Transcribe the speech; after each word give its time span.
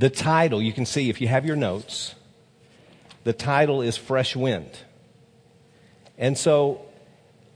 The 0.00 0.08
title, 0.08 0.62
you 0.62 0.72
can 0.72 0.86
see 0.86 1.10
if 1.10 1.20
you 1.20 1.28
have 1.28 1.44
your 1.44 1.56
notes, 1.56 2.14
the 3.24 3.34
title 3.34 3.82
is 3.82 3.98
Fresh 3.98 4.34
Wind. 4.34 4.70
And 6.16 6.38
so 6.38 6.86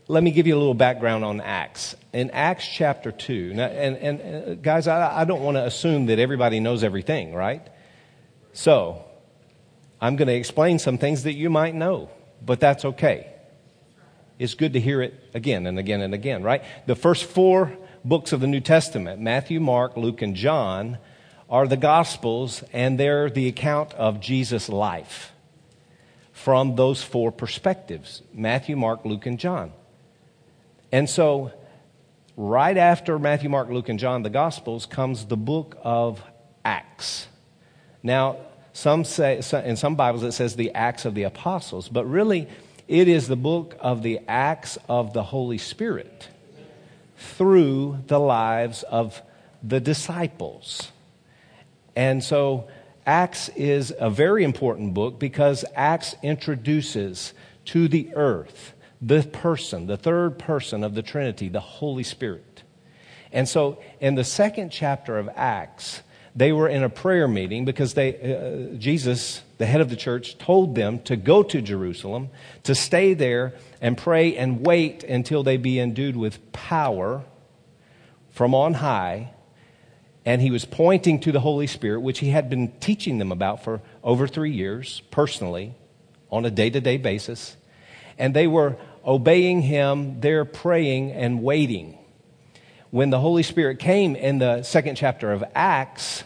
let 0.09 0.23
me 0.23 0.31
give 0.31 0.47
you 0.47 0.55
a 0.55 0.59
little 0.59 0.75
background 0.75 1.25
on 1.25 1.41
Acts. 1.41 1.97
In 2.13 2.31
Acts 2.33 2.69
chapter 2.69 3.11
2, 3.13 3.55
now, 3.55 3.65
and, 3.65 3.97
and 3.97 4.21
uh, 4.21 4.55
guys, 4.57 4.87
I, 4.87 5.23
I 5.23 5.25
don't 5.25 5.43
want 5.43 5.57
to 5.57 5.65
assume 5.65 6.05
that 6.07 6.19
everybody 6.19 6.61
knows 6.61 6.85
everything, 6.85 7.33
right? 7.33 7.67
So, 8.53 9.03
I'm 9.99 10.17
going 10.17 10.29
to 10.29 10.35
explain 10.35 10.79
some 10.79 10.99
things 10.99 11.23
that 11.23 11.33
you 11.33 11.49
might 11.49 11.75
know, 11.75 12.11
but 12.45 12.61
that's 12.61 12.85
okay. 12.85 13.33
It's 14.39 14.53
good 14.53 14.75
to 14.75 14.81
hear 14.81 15.01
it 15.01 15.15
again 15.33 15.67
and 15.67 15.79
again 15.79 16.03
and 16.03 16.13
again, 16.13 16.43
right? 16.43 16.63
The 16.85 16.95
first 16.95 17.25
four 17.25 17.75
books 18.05 18.35
of 18.35 18.41
the 18.41 18.47
New 18.47 18.61
Testament 18.61 19.19
Matthew, 19.19 19.61
Mark, 19.61 19.97
Luke, 19.97 20.21
and 20.21 20.37
John 20.37 20.99
are 21.49 21.67
the 21.69 21.77
Gospels, 21.77 22.63
and 22.73 22.99
they're 22.99 23.31
the 23.31 23.49
account 23.49 23.93
of 23.95 24.21
Jesus' 24.21 24.69
life 24.69 25.33
from 26.33 26.77
those 26.77 27.03
four 27.03 27.31
perspectives 27.31 28.23
Matthew, 28.33 28.77
Mark, 28.77 29.05
Luke, 29.05 29.27
and 29.27 29.39
John. 29.39 29.73
And 30.91 31.09
so, 31.09 31.53
right 32.37 32.77
after 32.77 33.19
Matthew, 33.19 33.49
Mark, 33.49 33.69
Luke, 33.69 33.89
and 33.89 33.99
John, 33.99 34.23
the 34.23 34.31
Gospels, 34.31 34.87
comes 34.87 35.27
the 35.27 35.37
book 35.37 35.77
of 35.83 36.23
Acts. 36.65 37.29
Now, 38.03 38.37
some 38.73 39.05
say, 39.05 39.41
in 39.65 39.77
some 39.77 39.95
Bibles, 39.95 40.23
it 40.25 40.33
says 40.33 40.57
the 40.57 40.73
Acts 40.73 41.05
of 41.05 41.15
the 41.15 41.23
Apostles, 41.23 41.89
but 41.89 42.05
really, 42.05 42.49
it 42.89 43.09
is 43.09 43.29
the 43.29 43.37
book 43.37 43.77
of 43.81 44.03
the 44.03 44.21
Acts 44.29 44.77
of 44.89 45.13
the 45.13 45.23
Holy 45.23 45.59
Spirit 45.59 46.29
through 47.17 47.99
the 48.09 48.19
lives 48.19 48.83
of 48.83 49.23
the 49.63 49.81
disciples. 49.81 50.91
And 51.97 52.23
so, 52.23 52.69
Acts 53.07 53.51
is 53.51 53.93
a 53.99 54.09
very 54.09 54.45
important 54.45 54.95
book 54.95 55.19
because 55.19 55.65
Acts 55.75 56.15
introduces 56.23 57.35
to 57.67 57.87
the 57.89 58.11
earth 58.15 58.73
the 59.03 59.23
person, 59.23 59.87
the 59.87 59.97
third 59.99 60.39
person 60.39 60.83
of 60.83 60.95
the 60.95 61.03
Trinity, 61.03 61.49
the 61.49 61.61
Holy 61.61 62.03
Spirit. 62.03 62.63
And 63.33 63.49
so, 63.49 63.79
in 64.01 64.15
the 64.15 64.25
second 64.25 64.71
chapter 64.71 65.19
of 65.19 65.29
Acts, 65.35 66.03
they 66.35 66.53
were 66.53 66.69
in 66.69 66.83
a 66.83 66.89
prayer 66.89 67.29
meeting 67.29 67.65
because 67.65 67.95
they, 67.95 68.15
uh, 68.73 68.77
Jesus, 68.79 69.43
the 69.59 69.67
head 69.67 69.81
of 69.81 69.91
the 69.91 69.97
church, 69.97 70.39
told 70.39 70.75
them 70.75 71.01
to 71.01 71.17
go 71.17 71.43
to 71.43 71.61
Jerusalem, 71.61 72.31
to 72.63 72.75
stay 72.75 73.13
there 73.13 73.55
and 73.81 73.99
pray 73.99 74.37
and 74.37 74.65
wait 74.65 75.05
until 75.05 75.43
they 75.43 75.59
be 75.59 75.79
endued 75.79 76.17
with 76.17 76.53
power 76.53 77.25
from 78.31 78.55
on 78.55 78.75
high 78.75 79.34
and 80.27 80.41
he 80.41 80.51
was 80.51 80.65
pointing 80.65 81.21
to 81.21 81.33
the 81.33 81.41
Holy 81.41 81.67
Spirit, 81.67 82.01
which 82.01 82.21
he 82.21 82.31
had 82.31 82.49
been 82.49 82.73
teaching 82.81 83.19
them 83.19 83.31
about 83.31 83.63
for 83.63 83.83
over 84.03 84.27
three 84.27 84.53
years, 84.53 85.03
personally, 85.11 85.75
on 86.31 86.45
a 86.45 86.51
day 86.51 86.71
to 86.71 86.81
day 86.81 86.97
basis. 86.97 87.57
And 88.19 88.35
they 88.35 88.47
were 88.47 88.77
obeying 89.05 89.63
him, 89.63 90.21
they're 90.21 90.45
praying 90.45 91.13
and 91.13 91.43
waiting. 91.43 91.99
When 92.91 93.11
the 93.11 93.21
Holy 93.21 93.43
Spirit 93.43 93.79
came 93.79 94.17
in 94.17 94.39
the 94.39 94.63
second 94.63 94.97
chapter 94.97 95.33
of 95.33 95.45
Acts, 95.55 96.25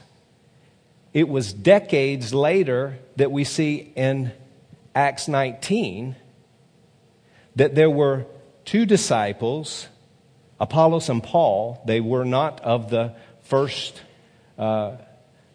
it 1.13 1.29
was 1.29 1.53
decades 1.53 2.33
later 2.33 2.99
that 3.17 3.33
we 3.33 3.45
see 3.45 3.93
in 3.97 4.31
Acts 4.95 5.27
19 5.27 6.15
that 7.57 7.75
there 7.75 7.91
were 7.91 8.27
two 8.65 8.87
disciples, 8.87 9.89
Apollos 10.61 11.09
and 11.09 11.23
Paul. 11.23 11.83
They 11.87 12.01
were 12.01 12.25
not 12.25 12.61
of 12.61 12.91
the 12.91 13.15
first, 13.49 14.01
uh, 14.59 14.97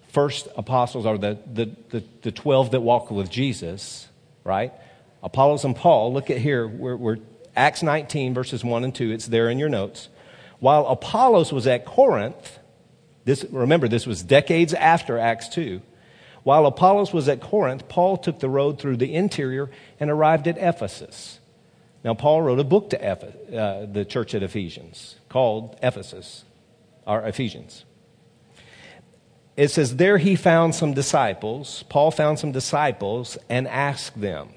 first 0.10 0.48
apostles 0.58 1.06
or 1.06 1.18
the, 1.18 1.38
the, 1.52 1.70
the, 1.92 2.04
the 2.24 2.32
12 2.32 2.72
that 2.72 2.82
walked 2.82 3.12
with 3.12 3.30
Jesus, 3.30 4.08
right? 4.44 4.74
Apollos 5.22 5.64
and 5.64 5.76
Paul, 5.76 6.12
look 6.12 6.30
at 6.30 6.40
here, 6.40 6.68
we're, 6.68 6.96
we're 6.96 7.18
Acts 7.56 7.84
19, 7.84 8.34
verses 8.34 8.64
1 8.64 8.84
and 8.84 8.96
2, 8.96 9.12
it's 9.12 9.28
there 9.28 9.48
in 9.48 9.60
your 9.60 9.70
notes. 9.70 10.10
While 10.60 10.88
Apollos 10.88 11.54
was 11.54 11.68
at 11.68 11.86
Corinth, 11.86 12.58
this, 13.26 13.46
remember, 13.52 13.88
this 13.88 14.08
was 14.08 14.24
decades 14.24 14.74
after 14.74 15.20
Acts 15.20 15.48
2. 15.50 15.80
While 16.42 16.66
Apollos 16.66 17.14
was 17.14 17.30
at 17.30 17.42
Corinth, 17.42 17.88
Paul 17.88 18.18
took 18.18 18.40
the 18.40 18.50
road 18.50 18.80
through 18.80 18.98
the 18.98 19.14
interior 19.14 19.70
and 20.00 20.10
arrived 20.10 20.48
at 20.48 20.58
Ephesus. 20.58 21.40
Now, 22.04 22.16
Paul 22.16 22.42
wrote 22.42 22.60
a 22.60 22.66
book 22.66 22.90
to 22.90 23.02
Ephes- 23.02 23.54
uh, 23.54 23.86
the 23.90 24.04
church 24.04 24.34
at 24.34 24.44
Ephesians 24.44 25.16
called 25.30 25.78
Ephesus 25.82 26.44
or 27.06 27.22
Ephesians. 27.26 27.86
It 29.56 29.70
says, 29.70 29.98
There 29.98 30.18
he 30.18 30.36
found 30.36 30.76
some 30.76 30.94
disciples. 30.94 31.84
Paul 31.90 32.12
found 32.12 32.40
some 32.40 32.52
disciples 32.52 33.38
and 33.50 33.68
asked 33.68 34.20
them, 34.20 34.50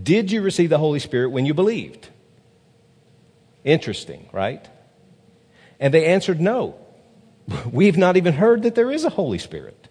Did 0.00 0.32
you 0.32 0.42
receive 0.42 0.70
the 0.70 0.78
Holy 0.78 0.98
Spirit 0.98 1.30
when 1.30 1.46
you 1.46 1.54
believed? 1.54 2.08
Interesting, 3.64 4.28
right? 4.32 4.66
And 5.78 5.94
they 5.94 6.06
answered, 6.06 6.40
No. 6.40 6.76
We've 7.72 7.96
not 7.96 8.16
even 8.16 8.34
heard 8.34 8.64
that 8.64 8.74
there 8.74 8.90
is 8.90 9.04
a 9.04 9.10
Holy 9.10 9.38
Spirit. 9.38 9.88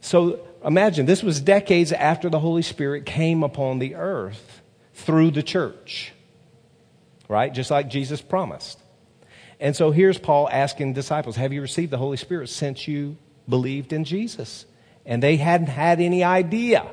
So 0.00 0.46
imagine, 0.64 1.06
this 1.06 1.22
was 1.22 1.40
decades 1.40 1.90
after 1.90 2.28
the 2.28 2.38
Holy 2.38 2.62
Spirit 2.62 3.06
came 3.06 3.42
upon 3.42 3.78
the 3.78 3.94
earth 3.94 4.62
through 4.92 5.30
the 5.32 5.42
church, 5.42 6.12
right? 7.28 7.52
Just 7.52 7.70
like 7.70 7.88
Jesus 7.88 8.20
promised. 8.20 8.78
And 9.64 9.74
so 9.74 9.92
here's 9.92 10.18
Paul 10.18 10.46
asking 10.52 10.92
disciples, 10.92 11.36
Have 11.36 11.54
you 11.54 11.62
received 11.62 11.90
the 11.90 11.96
Holy 11.96 12.18
Spirit 12.18 12.50
since 12.50 12.86
you 12.86 13.16
believed 13.48 13.94
in 13.94 14.04
Jesus? 14.04 14.66
And 15.06 15.22
they 15.22 15.38
hadn't 15.38 15.68
had 15.68 16.02
any 16.02 16.22
idea 16.22 16.86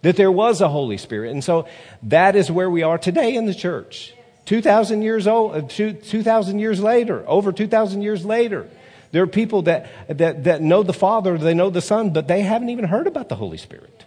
that 0.00 0.16
there 0.16 0.32
was 0.32 0.62
a 0.62 0.68
Holy 0.68 0.96
Spirit. 0.96 1.32
And 1.32 1.44
so 1.44 1.68
that 2.04 2.34
is 2.34 2.50
where 2.50 2.70
we 2.70 2.82
are 2.82 2.96
today 2.96 3.34
in 3.34 3.44
the 3.44 3.54
church. 3.54 4.14
2,000 4.46 5.02
years 5.02 5.26
old, 5.26 5.56
uh, 5.56 5.60
2,000 5.68 6.58
years 6.58 6.80
later, 6.80 7.22
over 7.28 7.52
2,000 7.52 8.00
years 8.00 8.24
later. 8.24 8.66
There 9.12 9.22
are 9.22 9.26
people 9.26 9.62
that, 9.62 9.90
that, 10.08 10.44
that 10.44 10.62
know 10.62 10.82
the 10.82 10.94
Father, 10.94 11.36
they 11.36 11.52
know 11.52 11.68
the 11.68 11.82
Son, 11.82 12.14
but 12.14 12.28
they 12.28 12.40
haven't 12.40 12.70
even 12.70 12.86
heard 12.86 13.06
about 13.06 13.28
the 13.28 13.36
Holy 13.36 13.58
Spirit. 13.58 14.06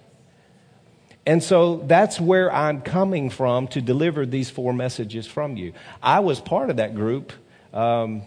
And 1.28 1.44
so 1.44 1.84
that's 1.86 2.20
where 2.20 2.52
I'm 2.52 2.82
coming 2.82 3.30
from 3.30 3.68
to 3.68 3.82
deliver 3.82 4.26
these 4.26 4.50
four 4.50 4.74
messages 4.74 5.28
from 5.28 5.58
you. 5.58 5.74
I 6.02 6.22
was 6.22 6.40
part 6.40 6.72
of 6.72 6.78
that 6.78 6.96
group 6.96 7.34
um, 7.74 8.24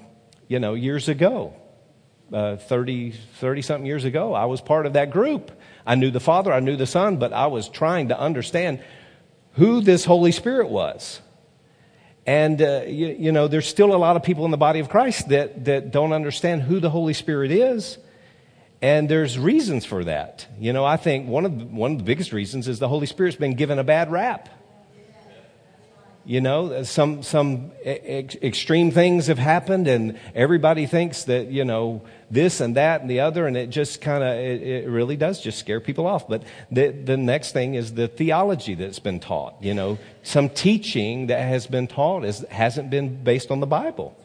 you 0.48 0.58
know, 0.58 0.75
years 0.75 1.08
ago, 1.08 1.54
uh, 2.32 2.56
30, 2.56 3.12
30 3.12 3.62
something 3.62 3.86
years 3.86 4.04
ago. 4.04 4.34
I 4.34 4.47
was 4.47 4.60
part 4.60 4.86
of 4.86 4.94
that 4.94 5.10
group. 5.10 5.50
I 5.86 5.94
knew 5.94 6.10
the 6.10 6.20
Father, 6.20 6.53
I 6.53 6.60
knew 6.60 6.76
the 6.76 6.86
Son, 6.86 7.16
but 7.16 7.32
I 7.32 7.47
was 7.47 7.69
trying 7.69 8.08
to 8.08 8.19
understand 8.19 8.82
who 9.54 9.81
this 9.81 10.04
Holy 10.04 10.32
Spirit 10.32 10.69
was. 10.69 11.20
And, 12.25 12.62
uh, 12.62 12.82
you, 12.86 13.08
you, 13.08 13.32
know, 13.32 13.48
there's 13.48 13.66
still 13.66 13.94
a 13.94 13.98
lot 13.98 14.16
of 14.16 14.22
people 14.22 14.44
in 14.44 14.52
the 14.52 14.56
body 14.56 14.78
of 14.78 14.88
Christ 14.88 15.28
that, 15.31 15.64
that 15.64 15.91
don't 15.91 16.12
understand 16.12 16.62
who 16.62 16.78
the 16.78 16.91
Holy 16.91 17.14
Spirit 17.14 17.50
is. 17.50 17.98
And 18.81 19.08
there's 19.08 19.38
reasons 19.38 19.84
for 19.84 20.04
that. 20.04 20.47
You 20.58 20.72
know, 20.72 20.84
I 20.84 20.97
think 20.97 21.28
one 21.28 21.44
of 21.44 21.58
the, 21.58 21.64
one 21.66 21.92
of 21.92 21.98
the 21.98 22.04
biggest 22.04 22.32
reasons 22.32 22.69
is 22.69 22.78
the 22.78 22.88
Holy 22.88 23.06
Spirit's 23.06 23.36
been 23.36 23.54
given 23.54 23.78
a 23.78 23.84
bad 23.84 24.10
rap. 24.10 24.48
You 26.24 26.40
know, 26.40 26.84
some, 26.84 27.24
some 27.24 27.72
ex- 27.84 28.36
extreme 28.36 28.92
things 28.92 29.26
have 29.26 29.38
happened, 29.38 29.88
and 29.88 30.18
everybody 30.36 30.86
thinks 30.86 31.24
that, 31.24 31.48
you 31.48 31.64
know, 31.64 32.02
this 32.30 32.60
and 32.60 32.76
that 32.76 33.00
and 33.00 33.10
the 33.10 33.20
other, 33.20 33.46
and 33.46 33.56
it 33.56 33.70
just 33.70 34.00
kind 34.00 34.22
of, 34.22 34.36
it, 34.36 34.62
it, 34.62 34.88
really 34.88 35.16
does 35.16 35.40
just 35.40 35.58
scare 35.58 35.80
people 35.80 36.06
off. 36.06 36.28
But 36.28 36.44
the, 36.70 36.90
the 36.90 37.16
next 37.16 37.52
thing 37.52 37.74
is 37.74 37.94
the 37.94 38.06
theology 38.06 38.74
that's 38.74 39.00
been 39.00 39.18
taught. 39.18 39.56
You 39.60 39.74
know, 39.74 39.98
some 40.22 40.48
teaching 40.48 41.26
that 41.26 41.40
has 41.40 41.66
been 41.66 41.88
taught 41.88 42.24
is, 42.24 42.44
hasn't 42.50 42.88
been 42.88 43.24
based 43.24 43.50
on 43.50 43.58
the 43.58 43.66
Bible, 43.66 44.16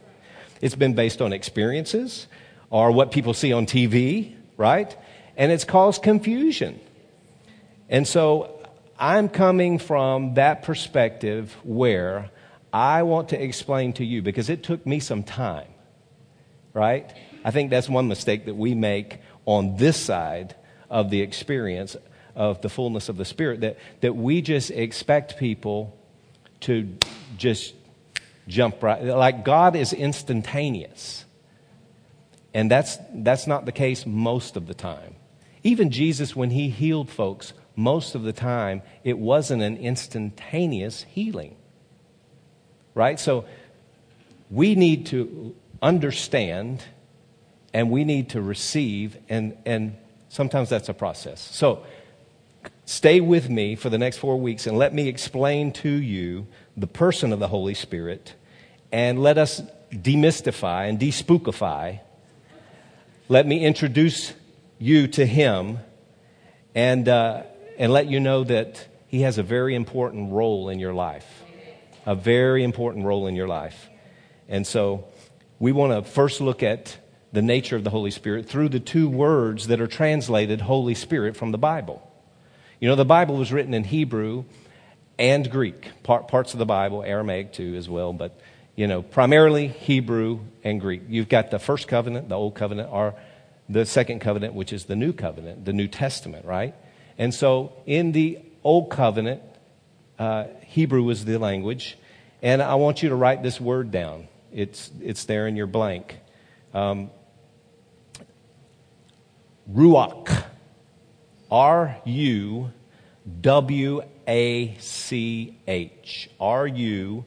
it's 0.61 0.75
been 0.75 0.93
based 0.93 1.21
on 1.21 1.33
experiences 1.33 2.27
or 2.69 2.91
what 2.91 3.11
people 3.11 3.33
see 3.33 3.53
on 3.53 3.65
TV, 3.65 4.35
right? 4.55 4.95
And 5.35 5.51
it's 5.51 5.63
caused 5.63 6.03
confusion. 6.03 6.79
And 7.89 8.07
so 8.07 8.56
I'm 8.99 9.29
coming 9.29 9.79
from 9.79 10.35
that 10.35 10.63
perspective 10.63 11.55
where 11.63 12.31
I 12.73 13.03
want 13.03 13.29
to 13.29 13.41
explain 13.41 13.93
to 13.93 14.05
you 14.05 14.21
because 14.21 14.49
it 14.49 14.63
took 14.63 14.85
me 14.85 14.99
some 14.99 15.23
time, 15.23 15.67
right? 16.73 17.11
I 17.43 17.51
think 17.51 17.69
that's 17.69 17.87
one 17.87 18.07
mistake 18.07 18.45
that 18.45 18.55
we 18.55 18.75
make 18.75 19.19
on 19.45 19.77
this 19.77 19.97
side 19.97 20.55
of 20.89 21.09
the 21.09 21.21
experience 21.21 21.95
of 22.35 22.61
the 22.61 22.69
fullness 22.69 23.09
of 23.09 23.17
the 23.17 23.25
Spirit 23.25 23.61
that, 23.61 23.77
that 24.01 24.15
we 24.15 24.41
just 24.41 24.71
expect 24.71 25.37
people 25.37 25.97
to 26.61 26.97
just 27.37 27.73
jump 28.47 28.81
right. 28.81 29.03
Like 29.03 29.45
God 29.45 29.75
is 29.75 29.93
instantaneous. 29.93 31.25
And 32.53 32.71
that's, 32.71 32.97
that's 33.13 33.45
not 33.45 33.65
the 33.65 33.71
case 33.71 34.05
most 34.05 34.55
of 34.55 34.67
the 34.67 34.73
time. 34.73 35.15
Even 35.63 35.91
Jesus, 35.91 36.35
when 36.35 36.49
he 36.49 36.69
healed 36.69 37.09
folks, 37.09 37.53
most 37.77 38.15
of 38.15 38.23
the 38.23 38.33
time, 38.33 38.81
it 39.05 39.17
wasn't 39.17 39.61
an 39.61 39.77
instantaneous 39.77 41.03
healing. 41.03 41.55
Right? 42.93 43.19
So 43.19 43.45
we 44.49 44.75
need 44.75 45.05
to 45.07 45.55
understand 45.81 46.83
and 47.73 47.91
we 47.91 48.03
need 48.03 48.29
to 48.29 48.41
receive, 48.41 49.17
and, 49.29 49.55
and 49.65 49.95
sometimes 50.29 50.69
that's 50.69 50.89
a 50.89 50.93
process. 50.93 51.39
So, 51.39 51.85
stay 52.85 53.21
with 53.21 53.49
me 53.49 53.75
for 53.75 53.89
the 53.89 53.99
next 53.99 54.17
four 54.17 54.39
weeks 54.39 54.65
and 54.65 54.77
let 54.77 54.93
me 54.93 55.07
explain 55.07 55.71
to 55.73 55.89
you 55.89 56.47
the 56.75 56.87
person 56.87 57.31
of 57.31 57.39
the 57.39 57.49
Holy 57.49 57.75
Spirit, 57.75 58.33
and 58.91 59.21
let 59.21 59.37
us 59.37 59.61
demystify 59.91 60.89
and 60.89 60.99
despookify. 60.99 61.99
Let 63.29 63.45
me 63.45 63.63
introduce 63.63 64.33
you 64.79 65.07
to 65.09 65.25
Him, 65.25 65.79
and, 66.73 67.07
uh, 67.07 67.43
and 67.77 67.91
let 67.91 68.07
you 68.07 68.19
know 68.19 68.43
that 68.43 68.87
He 69.07 69.21
has 69.21 69.37
a 69.37 69.43
very 69.43 69.75
important 69.75 70.31
role 70.31 70.69
in 70.69 70.79
your 70.79 70.93
life. 70.93 71.43
A 72.05 72.15
very 72.15 72.63
important 72.63 73.05
role 73.05 73.27
in 73.27 73.35
your 73.35 73.47
life. 73.47 73.89
And 74.47 74.65
so, 74.65 75.05
we 75.59 75.71
want 75.71 75.91
to 75.93 76.09
first 76.09 76.39
look 76.39 76.63
at 76.63 76.97
the 77.31 77.41
nature 77.41 77.75
of 77.75 77.83
the 77.83 77.89
Holy 77.89 78.11
Spirit 78.11 78.47
through 78.47 78.69
the 78.69 78.79
two 78.79 79.09
words 79.09 79.67
that 79.67 79.81
are 79.81 79.87
translated 79.87 80.61
Holy 80.61 80.95
Spirit 80.95 81.35
from 81.35 81.51
the 81.51 81.57
Bible. 81.57 82.01
You 82.79 82.87
know, 82.87 82.95
the 82.95 83.05
Bible 83.05 83.35
was 83.35 83.51
written 83.51 83.73
in 83.73 83.83
Hebrew 83.83 84.45
and 85.17 85.49
Greek, 85.49 86.03
part, 86.03 86.27
parts 86.27 86.53
of 86.53 86.59
the 86.59 86.65
Bible, 86.65 87.03
Aramaic 87.03 87.53
too, 87.53 87.75
as 87.75 87.89
well, 87.89 88.13
but, 88.13 88.39
you 88.75 88.87
know, 88.87 89.01
primarily 89.01 89.67
Hebrew 89.67 90.41
and 90.63 90.79
Greek. 90.79 91.01
You've 91.09 91.29
got 91.29 91.49
the 91.49 91.59
first 91.59 91.87
covenant, 91.87 92.29
the 92.29 92.35
old 92.35 92.53
covenant, 92.53 92.89
or 92.91 93.15
the 93.67 93.85
second 93.85 94.19
covenant, 94.19 94.53
which 94.53 94.71
is 94.71 94.85
the 94.85 94.95
new 94.95 95.11
covenant, 95.11 95.65
the 95.65 95.73
New 95.73 95.87
Testament, 95.87 96.45
right? 96.45 96.75
And 97.17 97.33
so 97.33 97.73
in 97.85 98.11
the 98.11 98.39
old 98.63 98.89
covenant, 98.89 99.41
uh, 100.19 100.45
Hebrew 100.61 101.03
was 101.03 101.25
the 101.25 101.37
language, 101.37 101.97
and 102.41 102.61
I 102.61 102.75
want 102.75 103.03
you 103.03 103.09
to 103.09 103.15
write 103.15 103.43
this 103.43 103.59
word 103.59 103.91
down. 103.91 104.27
It's, 104.53 104.91
it's 105.01 105.25
there 105.25 105.47
in 105.47 105.55
your 105.55 105.67
blank. 105.67 106.17
Um, 106.73 107.09
ruach. 109.71 110.45
R 111.49 111.97
U 112.05 112.71
W 113.41 114.01
A 114.27 114.77
C 114.79 115.57
H. 115.67 116.29
R 116.39 116.67
U 116.67 117.25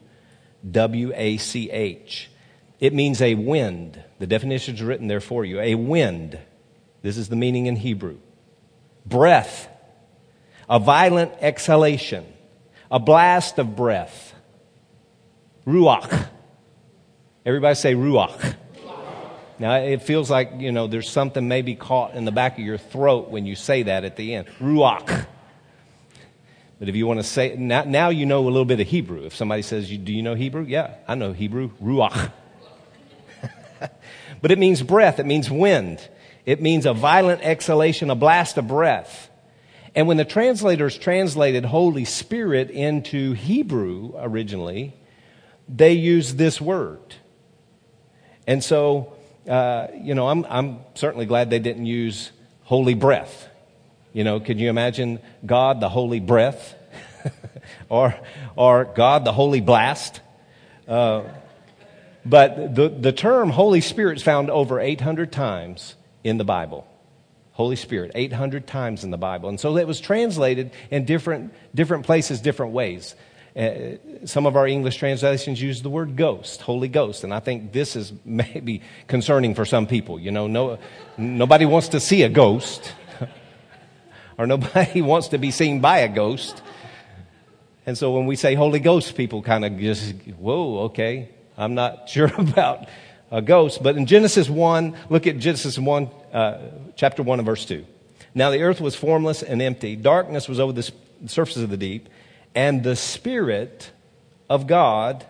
W 0.69 1.11
A 1.15 1.37
C 1.37 1.71
H. 1.71 2.29
It 2.79 2.93
means 2.93 3.21
a 3.21 3.35
wind. 3.35 4.03
The 4.19 4.27
definition 4.27 4.75
is 4.75 4.81
written 4.81 5.07
there 5.07 5.21
for 5.21 5.45
you. 5.45 5.59
A 5.59 5.75
wind. 5.75 6.39
This 7.01 7.17
is 7.17 7.29
the 7.29 7.35
meaning 7.35 7.65
in 7.65 7.75
Hebrew. 7.75 8.17
Breath. 9.05 9.67
A 10.71 10.79
violent 10.79 11.33
exhalation. 11.41 12.25
A 12.89 12.97
blast 12.97 13.59
of 13.59 13.75
breath. 13.75 14.33
Ruach. 15.67 16.27
Everybody 17.45 17.75
say 17.75 17.93
ruach. 17.93 18.55
Now, 19.59 19.75
it 19.75 20.01
feels 20.01 20.31
like, 20.31 20.53
you 20.57 20.71
know, 20.71 20.87
there's 20.87 21.09
something 21.09 21.47
maybe 21.47 21.75
caught 21.75 22.15
in 22.15 22.25
the 22.25 22.31
back 22.31 22.57
of 22.57 22.63
your 22.63 22.77
throat 22.77 23.29
when 23.29 23.45
you 23.45 23.55
say 23.55 23.83
that 23.83 24.05
at 24.05 24.15
the 24.15 24.33
end. 24.33 24.47
Ruach. 24.59 25.27
But 26.79 26.89
if 26.89 26.95
you 26.95 27.05
want 27.05 27.19
to 27.19 27.23
say, 27.23 27.55
now, 27.57 27.83
now 27.83 28.09
you 28.09 28.25
know 28.25 28.39
a 28.39 28.49
little 28.49 28.65
bit 28.65 28.79
of 28.79 28.87
Hebrew. 28.87 29.25
If 29.25 29.35
somebody 29.35 29.63
says, 29.63 29.89
Do 29.89 30.13
you 30.13 30.23
know 30.23 30.35
Hebrew? 30.35 30.63
Yeah, 30.63 30.95
I 31.05 31.15
know 31.15 31.33
Hebrew. 31.33 31.69
Ruach. 31.83 32.31
but 34.41 34.51
it 34.51 34.57
means 34.57 34.81
breath, 34.81 35.19
it 35.19 35.25
means 35.25 35.51
wind, 35.51 36.07
it 36.45 36.61
means 36.61 36.85
a 36.85 36.93
violent 36.93 37.41
exhalation, 37.41 38.09
a 38.09 38.15
blast 38.15 38.57
of 38.57 38.69
breath. 38.69 39.29
And 39.93 40.07
when 40.07 40.17
the 40.17 40.25
translators 40.25 40.97
translated 40.97 41.65
Holy 41.65 42.05
Spirit 42.05 42.69
into 42.69 43.33
Hebrew 43.33 44.13
originally, 44.17 44.93
they 45.67 45.93
used 45.93 46.37
this 46.37 46.61
word. 46.61 47.15
And 48.47 48.63
so 48.63 49.13
uh, 49.47 49.87
you 49.99 50.13
know, 50.13 50.27
I'm, 50.27 50.45
I'm 50.49 50.79
certainly 50.95 51.25
glad 51.25 51.49
they 51.49 51.59
didn't 51.59 51.85
use 51.85 52.31
holy 52.63 52.93
breath. 52.93 53.47
You 54.13 54.23
know, 54.23 54.39
could 54.39 54.59
you 54.59 54.69
imagine 54.69 55.19
God, 55.45 55.79
the 55.79 55.89
holy 55.89 56.19
breath? 56.19 56.75
or, 57.89 58.15
or 58.55 58.85
God, 58.85 59.25
the 59.25 59.31
holy 59.31 59.61
blast? 59.61 60.21
Uh, 60.87 61.23
but 62.23 62.75
the, 62.75 62.89
the 62.89 63.11
term 63.11 63.49
Holy 63.49 63.81
Spirit 63.81 64.17
is 64.17 64.23
found 64.23 64.49
over 64.51 64.79
800 64.79 65.31
times 65.31 65.95
in 66.23 66.37
the 66.37 66.43
Bible. 66.43 66.87
Holy 67.61 67.75
Spirit, 67.75 68.11
800 68.15 68.65
times 68.65 69.03
in 69.03 69.11
the 69.11 69.19
Bible. 69.19 69.47
And 69.47 69.59
so 69.59 69.77
it 69.77 69.85
was 69.85 69.99
translated 69.99 70.71
in 70.89 71.05
different, 71.05 71.53
different 71.75 72.07
places, 72.07 72.41
different 72.41 72.73
ways. 72.73 73.13
Uh, 73.55 73.97
some 74.25 74.47
of 74.47 74.55
our 74.55 74.65
English 74.65 74.95
translations 74.95 75.61
use 75.61 75.83
the 75.83 75.89
word 75.89 76.15
ghost, 76.15 76.63
Holy 76.63 76.87
Ghost, 76.87 77.23
and 77.23 77.31
I 77.31 77.39
think 77.39 77.71
this 77.71 77.95
is 77.95 78.13
maybe 78.25 78.81
concerning 79.05 79.53
for 79.53 79.63
some 79.63 79.85
people. 79.85 80.19
You 80.19 80.31
know, 80.31 80.47
no, 80.47 80.79
nobody 81.19 81.67
wants 81.67 81.89
to 81.89 81.99
see 81.99 82.23
a 82.23 82.29
ghost, 82.29 82.95
or 84.39 84.47
nobody 84.47 85.01
wants 85.13 85.27
to 85.27 85.37
be 85.37 85.51
seen 85.51 85.81
by 85.81 85.99
a 85.99 86.09
ghost. 86.09 86.63
And 87.85 87.95
so 87.95 88.11
when 88.11 88.25
we 88.25 88.35
say 88.35 88.55
Holy 88.55 88.79
Ghost, 88.79 89.15
people 89.15 89.43
kind 89.43 89.65
of 89.65 89.77
just, 89.77 90.15
whoa, 90.39 90.85
okay, 90.85 91.29
I'm 91.59 91.75
not 91.75 92.09
sure 92.09 92.31
about 92.39 92.87
a 93.31 93.41
ghost. 93.41 93.81
But 93.81 93.95
in 93.95 94.05
Genesis 94.05 94.49
1, 94.49 94.95
look 95.09 95.25
at 95.25 95.39
Genesis 95.39 95.79
1, 95.79 96.09
uh, 96.33 96.57
chapter 96.95 97.23
1 97.23 97.39
and 97.39 97.45
verse 97.45 97.65
2. 97.65 97.85
Now 98.35 98.51
the 98.51 98.61
earth 98.61 98.79
was 98.79 98.95
formless 98.95 99.41
and 99.41 99.61
empty, 99.61 99.95
darkness 99.95 100.47
was 100.47 100.59
over 100.59 100.73
the 100.73 100.91
surface 101.27 101.57
of 101.57 101.69
the 101.69 101.77
deep 101.77 102.09
and 102.53 102.83
the 102.83 102.95
Spirit 102.95 103.91
of 104.49 104.67
God, 104.67 105.25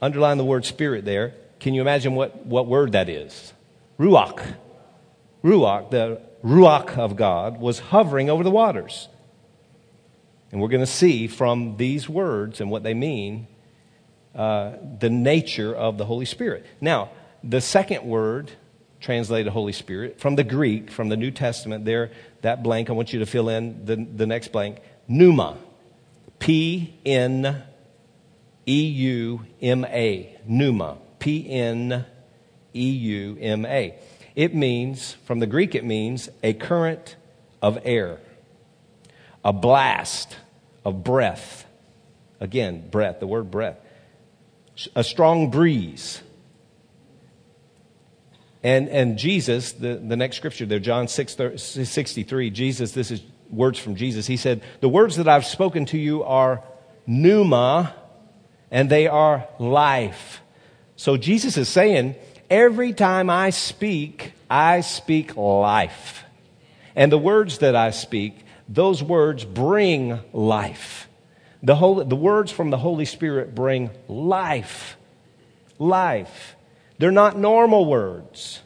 underline 0.00 0.38
the 0.38 0.44
word 0.44 0.64
Spirit 0.64 1.04
there. 1.04 1.34
Can 1.60 1.74
you 1.74 1.80
imagine 1.80 2.14
what, 2.14 2.46
what 2.46 2.66
word 2.66 2.92
that 2.92 3.08
is? 3.08 3.52
Ruach. 3.98 4.54
Ruach, 5.42 5.90
the 5.90 6.20
Ruach 6.44 6.98
of 6.98 7.16
God, 7.16 7.58
was 7.58 7.78
hovering 7.78 8.30
over 8.30 8.44
the 8.44 8.50
waters. 8.50 9.08
And 10.52 10.60
we're 10.60 10.68
going 10.68 10.82
to 10.82 10.86
see 10.86 11.26
from 11.26 11.76
these 11.76 12.08
words 12.08 12.60
and 12.60 12.70
what 12.70 12.82
they 12.82 12.94
mean 12.94 13.48
uh, 14.38 14.76
the 15.00 15.10
nature 15.10 15.74
of 15.74 15.98
the 15.98 16.04
Holy 16.04 16.24
Spirit. 16.24 16.64
Now, 16.80 17.10
the 17.42 17.60
second 17.60 18.04
word 18.04 18.52
translated 19.00 19.52
Holy 19.52 19.72
Spirit 19.72 20.20
from 20.20 20.36
the 20.36 20.44
Greek, 20.44 20.90
from 20.90 21.08
the 21.08 21.16
New 21.16 21.32
Testament, 21.32 21.84
there, 21.84 22.12
that 22.42 22.62
blank, 22.62 22.88
I 22.88 22.92
want 22.92 23.12
you 23.12 23.18
to 23.18 23.26
fill 23.26 23.48
in 23.48 23.84
the, 23.84 23.96
the 23.96 24.26
next 24.26 24.52
blank 24.52 24.78
pneuma. 25.08 25.58
P 26.38 26.94
N 27.04 27.64
E 28.66 28.86
U 28.86 29.40
M 29.60 29.84
A. 29.84 30.36
Pneuma. 30.46 30.98
P 31.18 31.50
N 31.50 32.06
E 32.74 32.90
U 32.90 33.38
M 33.40 33.66
A. 33.66 33.98
It 34.36 34.54
means, 34.54 35.14
from 35.24 35.40
the 35.40 35.48
Greek, 35.48 35.74
it 35.74 35.84
means 35.84 36.28
a 36.44 36.52
current 36.52 37.16
of 37.60 37.78
air, 37.84 38.20
a 39.44 39.52
blast 39.52 40.36
of 40.84 41.02
breath. 41.02 41.66
Again, 42.38 42.88
breath, 42.88 43.18
the 43.18 43.26
word 43.26 43.50
breath. 43.50 43.78
A 44.94 45.02
strong 45.02 45.50
breeze. 45.50 46.22
And, 48.62 48.88
and 48.88 49.18
Jesus, 49.18 49.72
the, 49.72 49.94
the 49.96 50.16
next 50.16 50.36
scripture 50.36 50.66
there, 50.66 50.78
John 50.78 51.08
6, 51.08 51.36
63, 51.56 52.50
Jesus, 52.50 52.92
this 52.92 53.10
is 53.10 53.22
words 53.50 53.78
from 53.78 53.94
Jesus. 53.94 54.26
He 54.26 54.36
said, 54.36 54.62
The 54.80 54.88
words 54.88 55.16
that 55.16 55.28
I've 55.28 55.46
spoken 55.46 55.86
to 55.86 55.98
you 55.98 56.24
are 56.24 56.62
pneuma, 57.06 57.94
and 58.70 58.90
they 58.90 59.06
are 59.06 59.46
life. 59.58 60.42
So 60.96 61.16
Jesus 61.16 61.56
is 61.56 61.68
saying, 61.68 62.16
Every 62.50 62.92
time 62.92 63.30
I 63.30 63.50
speak, 63.50 64.32
I 64.50 64.80
speak 64.80 65.36
life. 65.36 66.24
And 66.96 67.12
the 67.12 67.18
words 67.18 67.58
that 67.58 67.76
I 67.76 67.90
speak, 67.90 68.44
those 68.68 69.02
words 69.02 69.44
bring 69.44 70.20
life. 70.32 71.07
The, 71.62 71.74
Holy, 71.74 72.04
the 72.04 72.16
words 72.16 72.52
from 72.52 72.70
the 72.70 72.78
Holy 72.78 73.04
Spirit 73.04 73.54
bring 73.54 73.90
life. 74.06 74.96
Life. 75.78 76.56
They're 76.98 77.10
not 77.10 77.36
normal 77.36 77.84
words. 77.84 78.60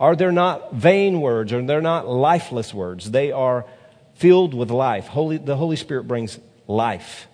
Are 0.00 0.14
they're 0.14 0.32
not 0.32 0.74
vain 0.74 1.20
words, 1.20 1.52
or 1.52 1.60
they're 1.62 1.80
not 1.80 2.08
lifeless 2.08 2.72
words. 2.72 3.10
They 3.10 3.32
are 3.32 3.66
filled 4.14 4.54
with 4.54 4.70
life. 4.70 5.06
Holy, 5.06 5.38
the 5.38 5.56
Holy 5.56 5.76
Spirit 5.76 6.04
brings 6.04 6.38
life. 6.66 7.26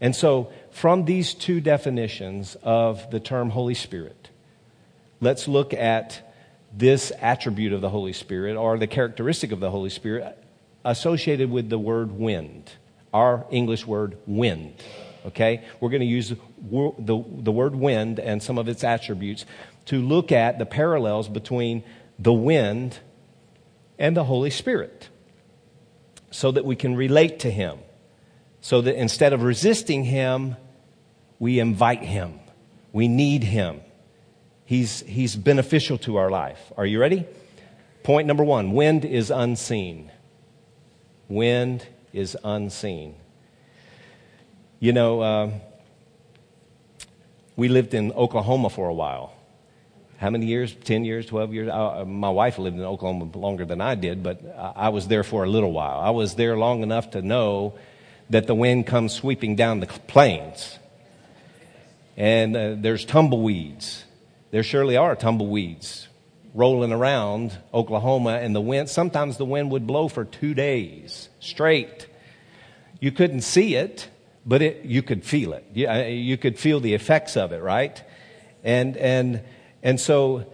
And 0.00 0.16
so, 0.16 0.52
from 0.72 1.04
these 1.04 1.32
two 1.32 1.60
definitions 1.60 2.56
of 2.62 3.10
the 3.10 3.20
term 3.20 3.50
Holy 3.50 3.74
Spirit, 3.74 4.30
let's 5.20 5.46
look 5.46 5.72
at 5.72 6.32
this 6.72 7.12
attribute 7.20 7.72
of 7.72 7.80
the 7.80 7.90
Holy 7.90 8.12
Spirit 8.12 8.56
or 8.56 8.78
the 8.78 8.86
characteristic 8.86 9.52
of 9.52 9.60
the 9.60 9.70
Holy 9.70 9.90
Spirit 9.90 10.36
associated 10.84 11.50
with 11.50 11.68
the 11.68 11.78
word 11.78 12.10
wind, 12.10 12.72
our 13.12 13.46
English 13.50 13.86
word 13.86 14.16
wind. 14.26 14.74
Okay? 15.26 15.64
We're 15.80 15.90
going 15.90 16.00
to 16.00 16.06
use 16.06 16.30
the, 16.30 16.36
the 16.98 17.52
word 17.52 17.74
wind 17.74 18.18
and 18.18 18.42
some 18.42 18.58
of 18.58 18.68
its 18.68 18.84
attributes 18.84 19.44
to 19.86 20.00
look 20.00 20.32
at 20.32 20.58
the 20.58 20.66
parallels 20.66 21.28
between 21.28 21.82
the 22.18 22.32
wind 22.32 22.98
and 23.98 24.16
the 24.16 24.24
Holy 24.24 24.50
Spirit 24.50 25.08
so 26.30 26.50
that 26.50 26.64
we 26.64 26.76
can 26.76 26.96
relate 26.96 27.40
to 27.40 27.50
Him. 27.50 27.78
So 28.60 28.80
that 28.80 28.98
instead 28.98 29.32
of 29.32 29.42
resisting 29.42 30.04
Him, 30.04 30.56
we 31.38 31.58
invite 31.58 32.02
Him. 32.02 32.38
We 32.92 33.08
need 33.08 33.42
Him. 33.42 33.80
He's, 34.64 35.00
he's 35.00 35.36
beneficial 35.36 35.98
to 35.98 36.16
our 36.16 36.30
life. 36.30 36.72
Are 36.76 36.86
you 36.86 37.00
ready? 37.00 37.26
Point 38.02 38.26
number 38.26 38.44
one 38.44 38.72
wind 38.72 39.04
is 39.04 39.30
unseen. 39.30 40.10
Wind 41.28 41.86
is 42.12 42.36
unseen. 42.44 43.14
You 44.80 44.92
know, 44.92 45.20
uh, 45.20 45.50
we 47.56 47.68
lived 47.68 47.94
in 47.94 48.12
Oklahoma 48.12 48.70
for 48.70 48.88
a 48.88 48.94
while. 48.94 49.34
How 50.18 50.30
many 50.30 50.46
years? 50.46 50.74
10 50.74 51.04
years, 51.04 51.26
12 51.26 51.54
years? 51.54 51.68
Uh, 51.68 52.04
my 52.06 52.30
wife 52.30 52.58
lived 52.58 52.76
in 52.76 52.82
Oklahoma 52.82 53.36
longer 53.36 53.64
than 53.64 53.80
I 53.80 53.94
did, 53.94 54.22
but 54.22 54.40
I 54.76 54.90
was 54.90 55.08
there 55.08 55.24
for 55.24 55.44
a 55.44 55.48
little 55.48 55.72
while. 55.72 55.98
I 56.00 56.10
was 56.10 56.36
there 56.36 56.56
long 56.56 56.82
enough 56.82 57.10
to 57.12 57.22
know 57.22 57.74
that 58.30 58.46
the 58.46 58.54
wind 58.54 58.86
comes 58.86 59.12
sweeping 59.12 59.56
down 59.56 59.80
the 59.80 59.86
plains. 59.86 60.78
And 62.16 62.56
uh, 62.56 62.74
there's 62.78 63.04
tumbleweeds. 63.04 64.04
There 64.50 64.62
surely 64.62 64.96
are 64.96 65.16
tumbleweeds 65.16 66.08
rolling 66.54 66.92
around 66.92 67.56
Oklahoma, 67.72 68.38
and 68.42 68.54
the 68.54 68.60
wind, 68.60 68.88
sometimes 68.88 69.38
the 69.38 69.44
wind 69.44 69.70
would 69.70 69.86
blow 69.86 70.08
for 70.08 70.24
two 70.24 70.54
days 70.54 71.28
straight. 71.40 72.06
You 73.00 73.10
couldn't 73.10 73.40
see 73.40 73.74
it, 73.74 74.08
but 74.44 74.60
it, 74.60 74.84
you 74.84 75.02
could 75.02 75.24
feel 75.24 75.54
it. 75.54 75.64
You, 75.72 75.88
uh, 75.88 76.02
you 76.04 76.36
could 76.36 76.58
feel 76.58 76.80
the 76.80 76.94
effects 76.94 77.36
of 77.36 77.52
it, 77.52 77.62
right? 77.62 78.02
And, 78.62 78.96
and, 78.96 79.42
and 79.82 79.98
so, 79.98 80.44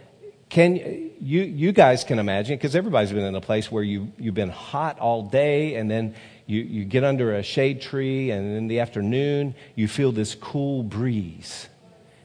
can 0.48 0.76
you, 0.76 1.42
you 1.42 1.72
guys 1.72 2.04
can 2.04 2.18
imagine, 2.18 2.56
because 2.56 2.76
everybody's 2.76 3.12
been 3.12 3.24
in 3.24 3.34
a 3.34 3.40
place 3.40 3.70
where 3.70 3.82
you, 3.82 4.12
you've 4.18 4.34
been 4.34 4.50
hot 4.50 4.98
all 4.98 5.22
day, 5.22 5.74
and 5.74 5.90
then 5.90 6.14
you, 6.46 6.62
you 6.62 6.84
get 6.84 7.04
under 7.04 7.34
a 7.34 7.42
shade 7.42 7.82
tree, 7.82 8.30
and 8.30 8.56
in 8.56 8.68
the 8.68 8.80
afternoon, 8.80 9.54
you 9.74 9.88
feel 9.88 10.12
this 10.12 10.34
cool 10.34 10.82
breeze. 10.82 11.68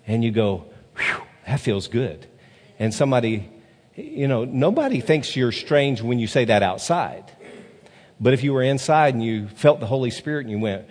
And 0.06 0.24
you 0.24 0.32
go, 0.32 0.66
that 1.48 1.60
feels 1.60 1.88
good. 1.88 2.28
And 2.80 2.94
somebody, 2.94 3.50
you 3.96 4.28
know, 4.28 4.46
nobody 4.46 5.02
thinks 5.02 5.36
you're 5.36 5.52
strange 5.52 6.02
when 6.02 6.20
you 6.20 6.28
say 6.28 6.46
that 6.46 6.64
outside. 6.64 7.32
But 8.20 8.34
if 8.34 8.44
you 8.44 8.54
were 8.54 8.64
inside 8.64 9.14
and 9.14 9.24
you 9.24 9.48
felt 9.48 9.80
the 9.80 9.86
Holy 9.86 10.10
Spirit 10.10 10.42
and 10.42 10.52
you 10.52 10.60
went, 10.60 10.86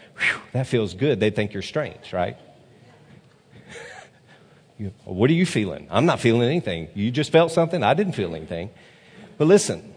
that 0.52 0.66
feels 0.66 0.94
good, 0.94 1.20
they'd 1.20 1.34
think 1.34 1.52
you're 1.52 1.62
strange, 1.62 2.12
right? 2.12 2.36
you, 4.78 4.92
what 5.04 5.30
are 5.30 5.34
you 5.34 5.46
feeling? 5.46 5.88
I'm 5.90 6.06
not 6.06 6.20
feeling 6.20 6.42
anything. 6.42 6.88
You 6.94 7.10
just 7.10 7.32
felt 7.32 7.52
something? 7.52 7.82
I 7.82 7.94
didn't 7.94 8.14
feel 8.14 8.34
anything. 8.34 8.70
But 9.38 9.46
listen, 9.46 9.94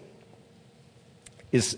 is, 1.52 1.78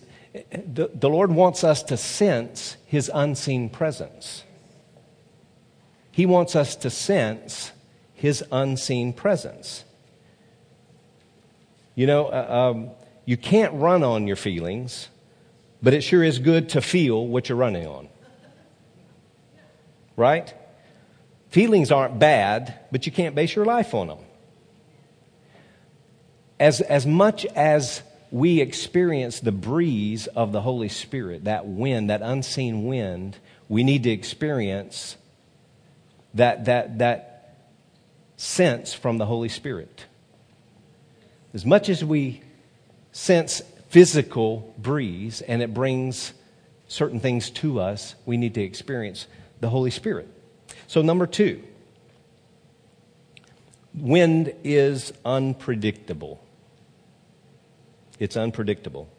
the, 0.51 0.91
the 0.93 1.09
Lord 1.09 1.31
wants 1.31 1.63
us 1.63 1.83
to 1.83 1.97
sense 1.97 2.77
His 2.85 3.09
unseen 3.13 3.69
presence. 3.69 4.43
He 6.17 6.25
wants 6.25 6.55
us 6.55 6.75
to 6.77 6.89
sense 6.89 7.71
his 8.15 8.43
unseen 8.51 9.13
presence. 9.13 9.83
You 11.97 12.05
know, 12.05 12.27
uh, 12.27 12.73
um, 12.75 12.91
you 13.25 13.37
can't 13.37 13.73
run 13.73 14.03
on 14.03 14.27
your 14.27 14.35
feelings, 14.35 15.07
but 15.81 15.95
it 15.95 16.01
sure 16.01 16.23
is 16.23 16.37
good 16.37 16.69
to 16.69 16.81
feel 16.81 17.25
what 17.25 17.49
you're 17.49 17.57
running 17.57 17.87
on. 17.87 18.07
Right? 20.15 20.53
Feelings 21.49 21.91
aren't 21.91 22.19
bad, 22.19 22.79
but 22.91 23.07
you 23.07 23.11
can't 23.11 23.33
base 23.33 23.55
your 23.55 23.65
life 23.65 23.95
on 23.95 24.09
them. 24.09 24.19
As, 26.59 26.81
as 26.81 27.07
much 27.07 27.47
as 27.47 28.03
we 28.29 28.61
experience 28.61 29.39
the 29.39 29.51
breeze 29.51 30.27
of 30.27 30.51
the 30.51 30.61
Holy 30.61 30.89
Spirit, 30.89 31.45
that 31.45 31.65
wind, 31.65 32.11
that 32.11 32.21
unseen 32.21 32.85
wind, 32.85 33.37
we 33.69 33.83
need 33.83 34.03
to 34.03 34.11
experience 34.11 35.17
that, 36.35 36.65
that, 36.65 36.99
that 36.99 37.57
sense 38.35 38.93
from 38.93 39.17
the 39.17 39.25
Holy 39.25 39.49
Spirit. 39.49 40.05
As 41.53 41.65
much 41.65 41.89
as 41.89 42.03
we 42.03 42.41
sense 43.11 43.61
physical 43.89 44.73
breeze 44.77 45.41
and 45.41 45.61
it 45.61 45.73
brings 45.73 46.33
certain 46.87 47.19
things 47.19 47.49
to 47.49 47.79
us, 47.79 48.15
we 48.25 48.37
need 48.37 48.53
to 48.55 48.61
experience 48.61 49.27
the 49.59 49.69
Holy 49.69 49.91
Spirit. 49.91 50.27
So, 50.87 51.01
number 51.01 51.25
two, 51.27 51.63
wind 53.93 54.53
is 54.63 55.13
unpredictable. 55.25 56.39
It's 58.19 58.37
unpredictable. 58.37 59.09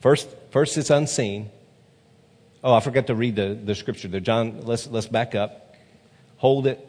First, 0.00 0.28
first 0.50 0.76
it's 0.76 0.90
unseen. 0.90 1.50
Oh, 2.62 2.72
I 2.72 2.80
forgot 2.80 3.06
to 3.08 3.14
read 3.14 3.36
the, 3.36 3.58
the 3.62 3.74
scripture 3.74 4.08
there. 4.08 4.20
John, 4.20 4.62
let's, 4.62 4.86
let's 4.86 5.06
back 5.06 5.34
up. 5.34 5.74
Hold 6.38 6.66
it 6.66 6.86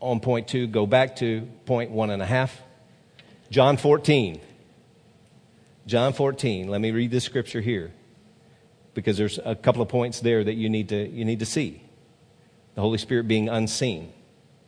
on 0.00 0.20
point 0.20 0.48
two, 0.48 0.66
go 0.66 0.86
back 0.86 1.16
to 1.16 1.48
point 1.64 1.90
one 1.90 2.10
and 2.10 2.22
a 2.22 2.26
half. 2.26 2.60
John 3.50 3.76
14. 3.76 4.40
John 5.86 6.12
14. 6.12 6.68
Let 6.68 6.80
me 6.80 6.90
read 6.90 7.10
this 7.10 7.24
scripture 7.24 7.60
here 7.60 7.92
because 8.94 9.16
there's 9.16 9.38
a 9.44 9.54
couple 9.54 9.82
of 9.82 9.88
points 9.88 10.20
there 10.20 10.42
that 10.42 10.54
you 10.54 10.68
need 10.68 10.88
to, 10.88 11.08
you 11.08 11.24
need 11.24 11.40
to 11.40 11.46
see. 11.46 11.82
The 12.74 12.80
Holy 12.80 12.98
Spirit 12.98 13.28
being 13.28 13.48
unseen. 13.48 14.12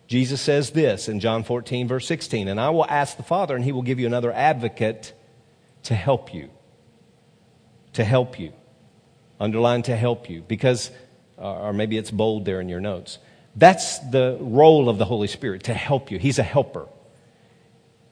Jesus 0.07 0.41
says 0.41 0.71
this 0.71 1.09
in 1.09 1.21
John 1.21 1.45
14, 1.45 1.89
verse 1.89 2.07
16, 2.07 2.49
and 2.49 2.59
I 2.59 2.71
will 2.71 2.87
ask 2.87 3.17
the 3.17 3.23
Father, 3.23 3.55
and 3.55 3.65
he 3.65 3.73
will 3.73 3.83
give 3.83 3.99
you 3.99 4.07
another 4.07 4.33
advocate 4.33 5.13
to 5.85 5.95
help 5.95 6.33
you. 6.33 6.49
To 7.95 8.05
help 8.05 8.39
you. 8.39 8.53
Underline 9.41 9.83
to 9.83 9.97
help 9.97 10.31
you. 10.31 10.43
Because, 10.43 10.91
uh, 11.39 11.67
or 11.67 11.73
maybe 11.73 11.99
it's 11.99 12.11
bold 12.11 12.47
there 12.47 12.61
in 12.61 12.69
your 12.69 12.81
notes. 12.81 13.19
That's 13.55 13.99
the 13.99 14.39
role 14.41 14.89
of 14.89 14.99
the 14.99 15.05
Holy 15.05 15.29
Spirit, 15.29 15.65
to 15.65 15.75
help 15.75 16.11
you. 16.11 16.19
He's 16.19 16.39
a 16.39 16.43
helper. 16.43 16.87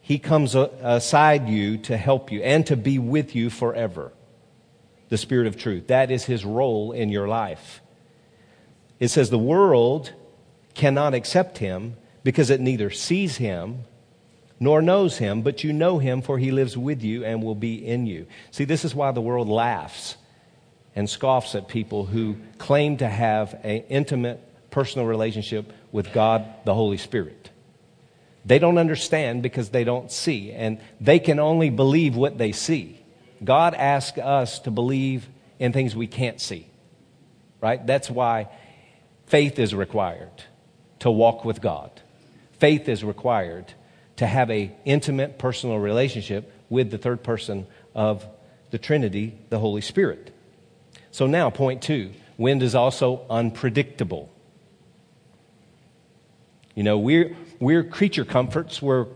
He 0.06 0.20
comes 0.20 0.54
uh, 0.54 0.70
aside 0.82 1.48
you 1.48 1.78
to 1.78 1.96
help 1.96 2.30
you 2.30 2.40
and 2.40 2.64
to 2.66 2.76
be 2.76 2.96
with 2.96 3.34
you 3.34 3.50
forever. 3.50 4.12
The 5.08 5.18
Spirit 5.18 5.48
of 5.48 5.56
truth. 5.56 5.88
That 5.88 6.12
is 6.12 6.24
His 6.24 6.44
role 6.44 6.92
in 6.92 7.08
your 7.08 7.26
life. 7.26 7.80
It 9.00 9.08
says 9.08 9.30
the 9.30 9.36
world 9.36 10.12
cannot 10.74 11.12
accept 11.12 11.58
Him 11.58 11.96
because 12.22 12.50
it 12.50 12.60
neither 12.60 12.88
sees 12.88 13.38
Him 13.38 13.80
nor 14.60 14.80
knows 14.80 15.18
Him, 15.18 15.42
but 15.42 15.64
you 15.64 15.72
know 15.72 15.98
Him 15.98 16.22
for 16.22 16.38
He 16.38 16.52
lives 16.52 16.76
with 16.78 17.02
you 17.02 17.24
and 17.24 17.42
will 17.42 17.56
be 17.56 17.84
in 17.84 18.06
you. 18.06 18.28
See, 18.52 18.64
this 18.64 18.84
is 18.84 18.94
why 18.94 19.10
the 19.10 19.20
world 19.20 19.48
laughs 19.48 20.16
and 20.94 21.10
scoffs 21.10 21.56
at 21.56 21.66
people 21.66 22.06
who 22.06 22.36
claim 22.58 22.98
to 22.98 23.08
have 23.08 23.54
an 23.64 23.82
intimate 23.88 24.70
personal 24.70 25.04
relationship 25.04 25.72
with 25.90 26.12
God, 26.12 26.46
the 26.64 26.74
Holy 26.74 26.96
Spirit. 26.96 27.50
They 28.46 28.60
don't 28.60 28.78
understand 28.78 29.42
because 29.42 29.70
they 29.70 29.82
don't 29.82 30.10
see, 30.10 30.52
and 30.52 30.78
they 31.00 31.18
can 31.18 31.40
only 31.40 31.68
believe 31.68 32.14
what 32.14 32.38
they 32.38 32.52
see. 32.52 32.98
God 33.42 33.74
asks 33.74 34.18
us 34.18 34.60
to 34.60 34.70
believe 34.70 35.28
in 35.58 35.72
things 35.72 35.96
we 35.96 36.06
can't 36.06 36.40
see, 36.40 36.66
right? 37.60 37.84
That's 37.84 38.08
why 38.08 38.48
faith 39.26 39.58
is 39.58 39.74
required 39.74 40.44
to 41.00 41.10
walk 41.10 41.44
with 41.44 41.60
God. 41.60 41.90
Faith 42.60 42.88
is 42.88 43.02
required 43.02 43.72
to 44.16 44.26
have 44.26 44.50
a 44.50 44.72
intimate 44.84 45.38
personal 45.38 45.78
relationship 45.78 46.50
with 46.70 46.90
the 46.90 46.98
third 46.98 47.24
person 47.24 47.66
of 47.94 48.24
the 48.70 48.78
Trinity, 48.78 49.36
the 49.50 49.58
Holy 49.58 49.80
Spirit. 49.80 50.32
So 51.10 51.26
now, 51.26 51.50
point 51.50 51.82
two 51.82 52.12
wind 52.38 52.62
is 52.62 52.74
also 52.74 53.26
unpredictable. 53.28 54.30
You 56.74 56.82
know, 56.82 56.98
we're, 56.98 57.34
we're 57.60 57.84
creature 57.84 58.24
comforts. 58.24 58.80
We're 58.80 59.06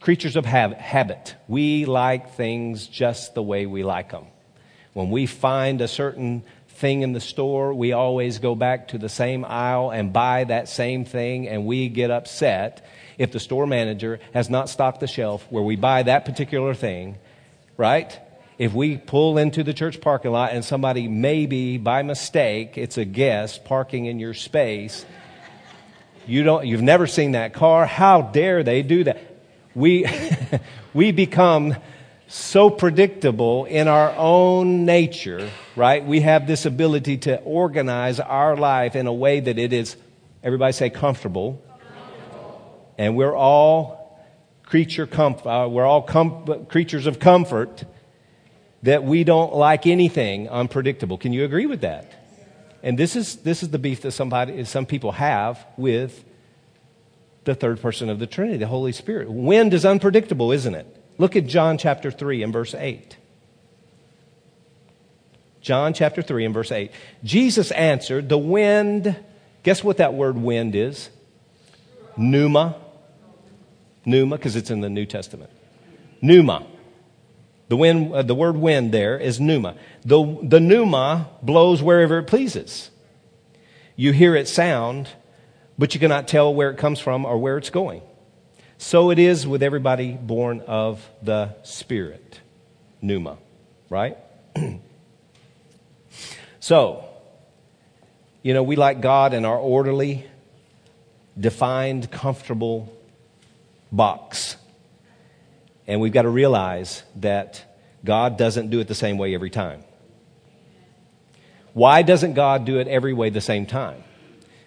creatures 0.00 0.36
of 0.36 0.44
habit. 0.44 1.34
We 1.48 1.84
like 1.84 2.34
things 2.34 2.86
just 2.86 3.34
the 3.34 3.42
way 3.42 3.66
we 3.66 3.82
like 3.82 4.12
them. 4.12 4.26
When 4.92 5.10
we 5.10 5.26
find 5.26 5.80
a 5.80 5.88
certain 5.88 6.42
thing 6.68 7.02
in 7.02 7.12
the 7.12 7.20
store, 7.20 7.74
we 7.74 7.92
always 7.92 8.38
go 8.38 8.54
back 8.54 8.88
to 8.88 8.98
the 8.98 9.08
same 9.08 9.44
aisle 9.44 9.90
and 9.90 10.12
buy 10.12 10.44
that 10.44 10.68
same 10.68 11.04
thing, 11.04 11.48
and 11.48 11.66
we 11.66 11.88
get 11.88 12.10
upset 12.10 12.86
if 13.18 13.32
the 13.32 13.40
store 13.40 13.66
manager 13.66 14.20
has 14.32 14.48
not 14.48 14.68
stocked 14.68 15.00
the 15.00 15.08
shelf 15.08 15.44
where 15.50 15.62
we 15.62 15.74
buy 15.74 16.04
that 16.04 16.24
particular 16.24 16.74
thing, 16.74 17.18
right? 17.76 18.16
If 18.58 18.72
we 18.74 18.96
pull 18.96 19.38
into 19.38 19.64
the 19.64 19.74
church 19.74 20.00
parking 20.00 20.30
lot 20.30 20.52
and 20.52 20.64
somebody 20.64 21.08
maybe 21.08 21.78
by 21.78 22.02
mistake, 22.02 22.78
it's 22.78 22.96
a 22.96 23.04
guest 23.04 23.64
parking 23.64 24.06
in 24.06 24.20
your 24.20 24.34
space, 24.34 25.04
you 26.28 26.42
don't, 26.42 26.66
you've 26.66 26.82
never 26.82 27.06
seen 27.06 27.32
that 27.32 27.54
car. 27.54 27.86
How 27.86 28.22
dare 28.22 28.62
they 28.62 28.82
do 28.82 29.04
that? 29.04 29.18
We, 29.74 30.06
we 30.94 31.10
become 31.10 31.74
so 32.28 32.68
predictable 32.68 33.64
in 33.64 33.88
our 33.88 34.14
own 34.14 34.84
nature, 34.84 35.50
right? 35.74 36.04
We 36.04 36.20
have 36.20 36.46
this 36.46 36.66
ability 36.66 37.18
to 37.18 37.40
organize 37.40 38.20
our 38.20 38.56
life 38.56 38.94
in 38.94 39.06
a 39.06 39.12
way 39.12 39.40
that 39.40 39.58
it 39.58 39.72
is, 39.72 39.96
everybody 40.42 40.72
say 40.72 40.90
comfortable. 40.90 41.62
And 42.98 43.16
we're 43.16 43.34
all 43.34 44.20
creature 44.64 45.06
comfort, 45.06 45.48
uh, 45.48 45.68
we're 45.68 45.86
all 45.86 46.02
com- 46.02 46.66
creatures 46.66 47.06
of 47.06 47.18
comfort 47.18 47.84
that 48.82 49.02
we 49.02 49.24
don't 49.24 49.54
like 49.54 49.86
anything 49.86 50.48
unpredictable. 50.50 51.16
Can 51.16 51.32
you 51.32 51.44
agree 51.44 51.66
with 51.66 51.80
that? 51.80 52.17
And 52.82 52.98
this 52.98 53.16
is, 53.16 53.36
this 53.36 53.62
is 53.62 53.70
the 53.70 53.78
beef 53.78 54.02
that 54.02 54.12
somebody, 54.12 54.64
some 54.64 54.86
people 54.86 55.12
have 55.12 55.64
with 55.76 56.24
the 57.44 57.54
third 57.54 57.80
person 57.80 58.08
of 58.08 58.18
the 58.18 58.26
Trinity, 58.26 58.58
the 58.58 58.66
Holy 58.66 58.92
Spirit. 58.92 59.30
Wind 59.30 59.74
is 59.74 59.84
unpredictable, 59.84 60.52
isn't 60.52 60.74
it? 60.74 60.86
Look 61.18 61.34
at 61.34 61.46
John 61.46 61.78
chapter 61.78 62.10
3 62.10 62.42
and 62.42 62.52
verse 62.52 62.74
8. 62.74 63.16
John 65.60 65.92
chapter 65.92 66.22
3 66.22 66.44
and 66.44 66.54
verse 66.54 66.70
8. 66.70 66.92
Jesus 67.24 67.70
answered, 67.72 68.28
The 68.28 68.38
wind, 68.38 69.16
guess 69.64 69.82
what 69.82 69.96
that 69.96 70.14
word 70.14 70.36
wind 70.36 70.76
is? 70.76 71.10
Pneuma. 72.16 72.76
Pneuma, 74.04 74.36
because 74.36 74.54
it's 74.54 74.70
in 74.70 74.80
the 74.80 74.88
New 74.88 75.06
Testament. 75.06 75.50
Pneuma. 76.22 76.64
The, 77.68 77.76
wind, 77.76 78.14
uh, 78.14 78.22
the 78.22 78.34
word 78.34 78.56
wind 78.56 78.92
there 78.92 79.18
is 79.18 79.38
pneuma. 79.38 79.76
The, 80.04 80.38
the 80.42 80.60
pneuma 80.60 81.28
blows 81.42 81.82
wherever 81.82 82.18
it 82.18 82.24
pleases. 82.24 82.90
You 83.94 84.12
hear 84.12 84.34
it 84.34 84.48
sound, 84.48 85.08
but 85.78 85.92
you 85.94 86.00
cannot 86.00 86.28
tell 86.28 86.54
where 86.54 86.70
it 86.70 86.78
comes 86.78 86.98
from 86.98 87.24
or 87.26 87.36
where 87.36 87.58
it's 87.58 87.70
going. 87.70 88.02
So 88.78 89.10
it 89.10 89.18
is 89.18 89.46
with 89.46 89.62
everybody 89.62 90.12
born 90.12 90.60
of 90.60 91.06
the 91.22 91.54
Spirit. 91.64 92.40
Pneuma, 93.02 93.38
right? 93.90 94.16
so, 96.60 97.04
you 98.42 98.54
know, 98.54 98.62
we 98.62 98.76
like 98.76 99.00
God 99.00 99.34
in 99.34 99.44
our 99.44 99.58
orderly, 99.58 100.24
defined, 101.38 102.10
comfortable 102.10 102.92
box. 103.92 104.56
And 105.88 106.00
we've 106.02 106.12
got 106.12 106.22
to 106.22 106.28
realize 106.28 107.02
that 107.16 107.64
God 108.04 108.36
doesn't 108.36 108.70
do 108.70 108.78
it 108.78 108.86
the 108.86 108.94
same 108.94 109.16
way 109.18 109.34
every 109.34 109.50
time. 109.50 109.82
Why 111.72 112.02
doesn't 112.02 112.34
God 112.34 112.64
do 112.64 112.78
it 112.78 112.86
every 112.86 113.14
way 113.14 113.30
the 113.30 113.40
same 113.40 113.64
time? 113.64 114.04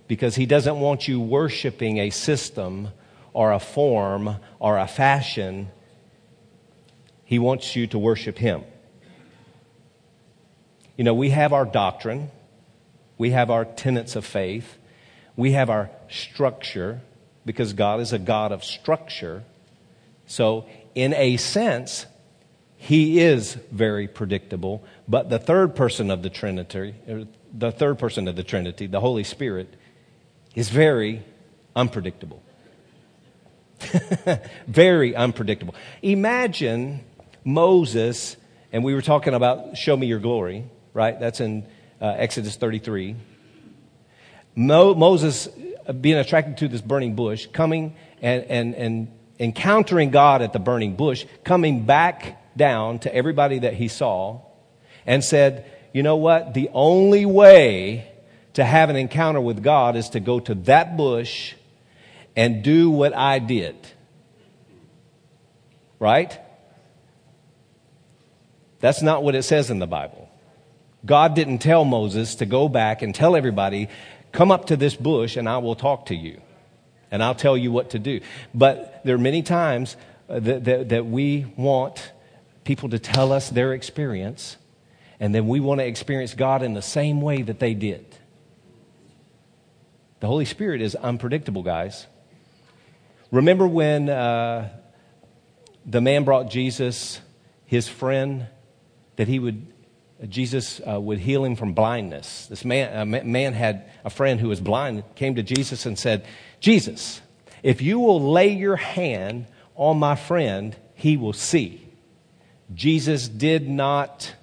Because 0.08 0.36
He 0.36 0.46
doesn't 0.46 0.80
want 0.80 1.08
you 1.08 1.22
worshiping 1.22 2.00
a 2.00 2.10
system 2.10 2.90
or 3.34 3.54
a 3.54 3.60
form 3.60 4.38
or 4.60 4.78
a 4.78 4.88
fashion. 4.88 5.70
He 7.24 7.38
wants 7.38 7.76
you 7.76 7.88
to 7.88 8.00
worship 8.00 8.38
Him. 8.38 8.64
You 10.98 11.04
know, 11.04 11.14
we 11.14 11.30
have 11.30 11.54
our 11.54 11.66
doctrine, 11.66 12.32
we 13.18 13.30
have 13.32 13.50
our 13.50 13.64
tenets 13.64 14.16
of 14.16 14.26
faith, 14.26 14.78
we 15.36 15.52
have 15.54 15.70
our 15.70 15.90
structure, 16.10 17.02
because 17.46 17.74
God 17.74 18.00
is 18.00 18.12
a 18.12 18.20
God 18.20 18.52
of 18.52 18.64
structure. 18.64 19.44
So 20.28 20.66
in 20.96 21.14
a 21.14 21.38
sense, 21.38 22.06
he 22.78 23.20
is 23.20 23.54
very 23.72 24.08
predictable, 24.08 24.84
but 25.08 25.30
the 25.30 25.40
third 25.40 25.76
person 25.76 26.10
of 26.10 26.24
the 26.24 26.30
Trinity, 26.30 26.96
the 27.54 27.72
third 27.72 28.00
person 28.00 28.28
of 28.28 28.36
the 28.36 28.44
Trinity, 28.44 28.88
the 28.88 29.00
Holy 29.00 29.24
Spirit, 29.24 29.76
is 30.56 30.70
very 30.70 31.24
unpredictable. 31.76 32.42
very 34.68 35.16
unpredictable. 35.16 35.76
Imagine 36.02 37.04
Moses, 37.44 38.38
and 38.72 38.84
we 38.84 38.94
were 38.94 39.02
talking 39.02 39.34
about 39.34 39.78
show 39.78 39.96
me 39.96 40.08
your 40.08 40.20
glory, 40.20 40.66
right? 40.94 41.20
That's 41.20 41.40
in 41.40 41.68
uh, 42.00 42.16
Exodus 42.18 42.56
33. 42.56 43.16
Mo- 44.56 44.96
Moses 44.96 45.48
uh, 45.88 45.94
being 45.94 46.18
attracted 46.18 46.58
to 46.58 46.68
this 46.68 46.82
burning 46.82 47.16
bush, 47.16 47.48
coming 47.54 47.96
and, 48.22 48.44
and, 48.46 48.76
and 48.76 49.08
encountering 49.42 50.12
God 50.12 50.44
at 50.44 50.54
the 50.54 50.60
burning 50.60 50.96
bush, 50.96 51.26
coming 51.44 51.84
back 51.84 52.56
down 52.56 53.00
to 53.00 53.14
everybody 53.14 53.60
that 53.60 53.74
he 53.74 53.88
saw 53.88 54.40
and 55.06 55.24
said, 55.24 55.66
You 55.94 56.04
know 56.04 56.16
what? 56.16 56.54
The 56.54 56.70
only 56.74 57.26
way 57.26 58.08
to 58.54 58.64
have 58.64 58.90
an 58.90 58.96
encounter 58.96 59.42
with 59.42 59.64
God 59.64 59.96
is 59.96 60.10
to 60.10 60.20
go 60.20 60.40
to 60.42 60.54
that 60.56 60.96
bush 60.96 61.56
and 62.36 62.64
do 62.64 62.92
what 62.92 63.16
I 63.16 63.40
did. 63.40 63.76
Right? 66.00 66.40
That's 68.80 69.02
not 69.02 69.24
what 69.24 69.36
it 69.36 69.44
says 69.44 69.72
in 69.72 69.80
the 69.80 69.88
Bible. 69.88 70.30
God 71.04 71.34
didn't 71.34 71.60
tell 71.60 71.84
Moses 71.84 72.36
to 72.36 72.46
go 72.46 72.70
back 72.70 73.02
and 73.02 73.14
tell 73.14 73.36
everybody, 73.36 73.90
come 74.32 74.52
up 74.52 74.66
to 74.68 74.78
this 74.78 74.96
bush 74.96 75.36
and 75.36 75.50
I 75.50 75.58
will 75.58 75.76
talk 75.76 76.08
to 76.08 76.16
you 76.16 76.42
and 77.12 77.22
I'll 77.22 77.36
tell 77.36 77.58
you 77.58 77.72
what 77.72 77.92
to 77.92 78.00
do. 78.00 78.22
But 78.54 79.02
there 79.04 79.16
are 79.16 79.20
many 79.20 79.44
times 79.44 79.98
uh, 80.30 80.40
that, 80.40 80.64
that, 80.64 80.90
that 80.90 81.06
we 81.06 81.46
want 81.58 82.12
people 82.64 82.90
to 82.90 83.00
tell 83.00 83.32
us 83.34 83.50
their 83.50 83.74
experience, 83.74 84.58
and 85.20 85.36
then 85.36 85.48
we 85.48 85.60
want 85.60 85.82
to 85.82 85.86
experience 85.86 86.34
God 86.34 86.64
in 86.64 86.74
the 86.74 86.82
same 86.82 87.22
way 87.22 87.42
that 87.42 87.60
they 87.60 87.74
did. 87.74 88.06
The 90.22 90.28
Holy 90.28 90.46
Spirit 90.46 90.82
is 90.82 90.96
unpredictable, 90.96 91.64
guys. 91.64 92.06
Remember 93.32 93.68
when 93.68 94.08
uh, 94.10 94.70
the 95.86 96.02
man 96.02 96.24
brought 96.24 96.50
Jesus 96.50 97.20
his 97.66 97.88
friend 97.88 98.48
that 99.16 99.28
he 99.28 99.40
would 99.40 99.68
Jesus 100.30 100.80
uh, 100.88 101.00
would 101.00 101.20
heal 101.20 101.44
him 101.44 101.56
from 101.56 101.74
blindness. 101.74 102.48
This 102.48 102.64
man, 102.64 103.16
uh, 103.16 103.24
man 103.24 103.54
had 103.54 103.90
a 104.06 104.10
friend 104.10 104.40
who 104.40 104.50
was 104.50 104.62
blind, 104.62 105.04
came 105.16 105.36
to 105.36 105.44
Jesus 105.44 105.86
and 105.86 105.98
said, 105.98 106.26
Jesus, 106.60 107.22
if 107.64 107.82
you 107.82 108.00
will 108.00 108.32
lay 108.32 108.50
your 108.50 108.76
hand 108.76 109.48
on 109.76 109.98
my 109.98 110.16
friend, 110.16 110.76
he 110.94 111.18
will 111.18 111.34
see. 111.34 111.88
Jesus 112.74 113.28
did 113.28 113.68
not 113.68 114.34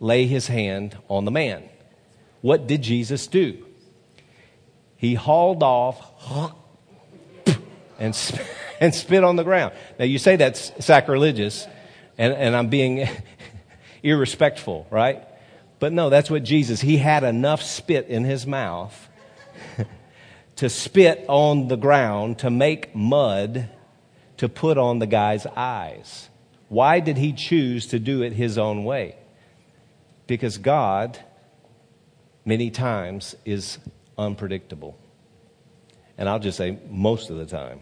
lay 0.00 0.26
his 0.26 0.48
hand 0.48 0.96
on 1.08 1.24
the 1.24 1.30
man. 1.30 1.64
What 2.42 2.66
did 2.66 2.82
Jesus 2.82 3.26
do? 3.26 3.64
He 4.96 5.14
hauled 5.14 5.62
off 5.62 6.00
and, 7.98 8.14
and 8.80 8.94
spit 8.94 9.24
on 9.24 9.36
the 9.36 9.44
ground. 9.44 9.72
Now, 9.98 10.04
you 10.04 10.18
say 10.18 10.36
that's 10.36 10.72
sacrilegious, 10.84 11.66
and, 12.18 12.32
and 12.34 12.54
I'm 12.54 12.68
being 12.68 13.08
irrespectful, 14.06 14.86
right? 14.90 15.26
But 15.78 15.92
no, 15.92 16.08
that's 16.08 16.30
what 16.30 16.42
Jesus, 16.42 16.80
he 16.80 16.96
had 16.96 17.24
enough 17.24 17.62
spit 17.62 18.06
in 18.06 18.24
his 18.24 18.46
mouth 18.46 19.08
to 20.56 20.68
spit 20.70 21.24
on 21.28 21.68
the 21.68 21.76
ground 21.76 22.38
to 22.38 22.50
make 22.50 22.94
mud 22.94 23.68
to 24.38 24.48
put 24.48 24.78
on 24.78 24.98
the 24.98 25.06
guy's 25.06 25.46
eyes. 25.46 26.28
Why 26.68 27.00
did 27.00 27.16
he 27.16 27.32
choose 27.32 27.86
to 27.88 27.98
do 27.98 28.22
it 28.22 28.32
his 28.32 28.58
own 28.58 28.84
way? 28.84 29.16
Because 30.26 30.58
God, 30.58 31.18
many 32.44 32.70
times, 32.70 33.36
is 33.44 33.78
unpredictable. 34.18 34.98
And 36.18 36.28
I'll 36.28 36.38
just 36.38 36.58
say 36.58 36.78
most 36.90 37.30
of 37.30 37.36
the 37.36 37.46
time. 37.46 37.80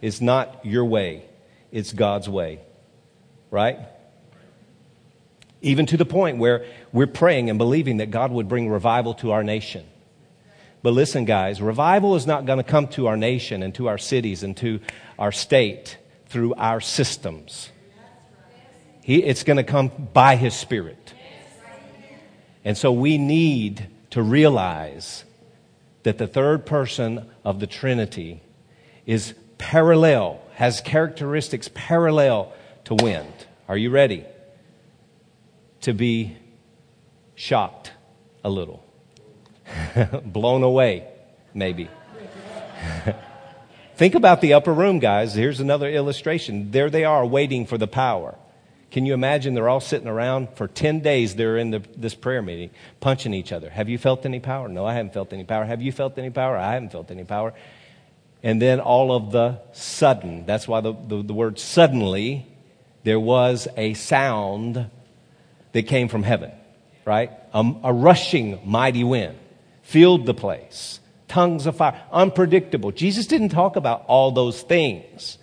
It's 0.00 0.20
not 0.20 0.64
your 0.64 0.84
way, 0.84 1.24
it's 1.72 1.92
God's 1.92 2.28
way. 2.28 2.60
Right? 3.50 3.78
Even 5.60 5.86
to 5.86 5.96
the 5.96 6.04
point 6.04 6.38
where 6.38 6.64
we're 6.92 7.06
praying 7.06 7.50
and 7.50 7.58
believing 7.58 7.96
that 7.96 8.10
God 8.10 8.30
would 8.30 8.48
bring 8.48 8.68
revival 8.68 9.14
to 9.14 9.32
our 9.32 9.42
nation. 9.42 9.84
But 10.82 10.92
listen, 10.92 11.24
guys, 11.24 11.60
revival 11.60 12.14
is 12.14 12.26
not 12.26 12.46
going 12.46 12.58
to 12.58 12.64
come 12.64 12.86
to 12.88 13.08
our 13.08 13.16
nation 13.16 13.62
and 13.62 13.74
to 13.74 13.88
our 13.88 13.98
cities 13.98 14.42
and 14.42 14.56
to 14.58 14.80
our 15.18 15.32
state 15.32 15.98
through 16.26 16.54
our 16.54 16.80
systems. 16.80 17.70
He, 19.02 19.22
it's 19.22 19.42
going 19.42 19.56
to 19.56 19.64
come 19.64 19.90
by 20.12 20.36
His 20.36 20.54
Spirit. 20.54 21.14
And 22.64 22.76
so 22.76 22.92
we 22.92 23.18
need 23.18 23.88
to 24.10 24.22
realize 24.22 25.24
that 26.02 26.18
the 26.18 26.26
third 26.26 26.66
person 26.66 27.28
of 27.44 27.60
the 27.60 27.66
Trinity 27.66 28.42
is 29.06 29.34
parallel, 29.56 30.40
has 30.54 30.80
characteristics 30.80 31.68
parallel 31.74 32.52
to 32.84 32.94
wind. 32.94 33.32
Are 33.68 33.76
you 33.76 33.90
ready 33.90 34.24
to 35.82 35.92
be 35.92 36.36
shocked 37.34 37.92
a 38.44 38.50
little? 38.50 38.84
blown 40.24 40.62
away, 40.62 41.06
maybe. 41.54 41.88
Think 43.96 44.14
about 44.14 44.40
the 44.40 44.54
upper 44.54 44.72
room, 44.72 44.98
guys. 44.98 45.34
Here's 45.34 45.60
another 45.60 45.88
illustration. 45.88 46.70
There 46.70 46.90
they 46.90 47.04
are 47.04 47.26
waiting 47.26 47.66
for 47.66 47.78
the 47.78 47.88
power. 47.88 48.36
Can 48.90 49.04
you 49.04 49.12
imagine 49.12 49.54
they're 49.54 49.68
all 49.68 49.80
sitting 49.80 50.08
around 50.08 50.48
for 50.54 50.66
10 50.66 51.00
days 51.00 51.34
they're 51.34 51.58
in 51.58 51.70
the, 51.70 51.82
this 51.96 52.14
prayer 52.14 52.40
meeting 52.40 52.70
punching 53.00 53.34
each 53.34 53.52
other. 53.52 53.68
Have 53.68 53.88
you 53.88 53.98
felt 53.98 54.24
any 54.24 54.40
power? 54.40 54.68
No, 54.68 54.86
I 54.86 54.94
haven't 54.94 55.12
felt 55.12 55.32
any 55.32 55.44
power. 55.44 55.64
Have 55.64 55.82
you 55.82 55.92
felt 55.92 56.16
any 56.16 56.30
power? 56.30 56.56
I 56.56 56.72
haven't 56.72 56.92
felt 56.92 57.10
any 57.10 57.24
power. 57.24 57.52
And 58.42 58.62
then 58.62 58.80
all 58.80 59.12
of 59.12 59.32
the 59.32 59.60
sudden, 59.72 60.46
that's 60.46 60.66
why 60.66 60.80
the, 60.80 60.92
the, 60.92 61.22
the 61.22 61.34
word 61.34 61.58
suddenly, 61.58 62.46
there 63.02 63.20
was 63.20 63.68
a 63.76 63.94
sound 63.94 64.90
that 65.72 65.86
came 65.86 66.08
from 66.08 66.22
heaven, 66.22 66.52
right? 67.04 67.30
A, 67.52 67.72
a 67.84 67.92
rushing 67.92 68.60
mighty 68.64 69.04
wind 69.04 69.38
filled 69.82 70.26
the 70.26 70.34
place, 70.34 71.00
tongues 71.28 71.66
of 71.66 71.76
fire, 71.76 72.00
unpredictable. 72.12 72.92
Jesus 72.92 73.26
didn't 73.26 73.50
talk 73.50 73.76
about 73.76 74.04
all 74.06 74.30
those 74.30 74.62
things 74.62 75.38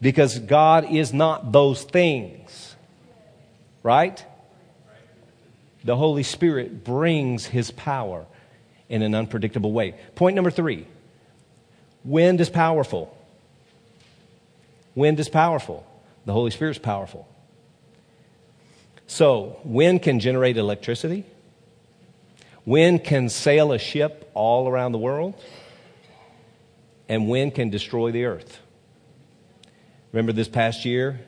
because 0.00 0.38
God 0.38 0.90
is 0.90 1.12
not 1.12 1.52
those 1.52 1.82
things. 1.82 2.74
Right? 3.82 4.24
The 5.84 5.96
Holy 5.96 6.22
Spirit 6.22 6.84
brings 6.84 7.46
his 7.46 7.70
power 7.70 8.26
in 8.88 9.02
an 9.02 9.14
unpredictable 9.14 9.72
way. 9.72 9.94
Point 10.14 10.36
number 10.36 10.50
three 10.50 10.86
wind 12.04 12.40
is 12.40 12.50
powerful. 12.50 13.16
Wind 14.94 15.20
is 15.20 15.28
powerful. 15.28 15.86
The 16.26 16.32
Holy 16.32 16.50
Spirit 16.50 16.72
is 16.72 16.78
powerful. 16.78 17.26
So, 19.10 19.58
wind 19.64 20.02
can 20.02 20.20
generate 20.20 20.56
electricity. 20.56 21.24
Wind 22.64 23.02
can 23.02 23.28
sail 23.28 23.72
a 23.72 23.78
ship 23.78 24.30
all 24.34 24.68
around 24.68 24.92
the 24.92 24.98
world. 24.98 25.34
And 27.08 27.28
wind 27.28 27.56
can 27.56 27.70
destroy 27.70 28.12
the 28.12 28.26
earth. 28.26 28.60
Remember 30.12 30.32
this 30.32 30.46
past 30.46 30.84
year, 30.84 31.18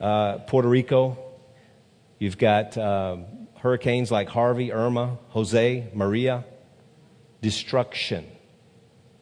uh, 0.00 0.38
Puerto 0.38 0.66
Rico, 0.66 1.16
you've 2.18 2.38
got 2.38 2.76
um, 2.76 3.26
hurricanes 3.54 4.10
like 4.10 4.28
Harvey, 4.28 4.72
Irma, 4.72 5.16
Jose, 5.28 5.90
Maria. 5.94 6.44
Destruction. 7.40 8.26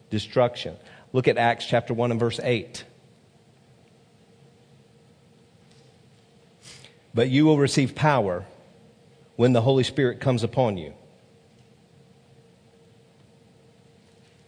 Destruction. 0.09 0.75
Look 1.13 1.27
at 1.27 1.37
Acts 1.37 1.67
chapter 1.67 1.93
1 1.93 2.09
and 2.09 2.19
verse 2.19 2.39
8. 2.41 2.83
But 7.13 7.29
you 7.29 7.45
will 7.45 7.57
receive 7.57 7.95
power 7.95 8.45
when 9.35 9.53
the 9.53 9.61
Holy 9.61 9.83
Spirit 9.83 10.19
comes 10.19 10.43
upon 10.43 10.77
you. 10.77 10.93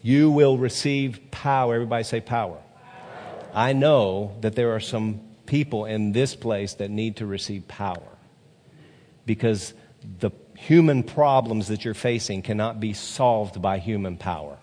You 0.01 0.31
will 0.31 0.57
receive 0.57 1.31
power. 1.31 1.75
Everybody 1.75 2.03
say 2.03 2.21
power. 2.21 2.57
I 3.53 3.73
know 3.73 4.35
that 4.41 4.55
there 4.55 4.75
are 4.75 4.79
some 4.79 5.21
people 5.45 5.85
in 5.85 6.11
this 6.11 6.35
place 6.35 6.73
that 6.75 6.89
need 6.89 7.17
to 7.17 7.25
receive 7.25 7.67
power 7.67 8.17
because 9.25 9.73
the 10.19 10.31
human 10.57 11.03
problems 11.03 11.67
that 11.67 11.85
you're 11.85 11.93
facing 11.93 12.41
cannot 12.41 12.79
be 12.79 12.93
solved 12.93 13.61
by 13.61 13.79
human 13.79 14.17
power. 14.17 14.57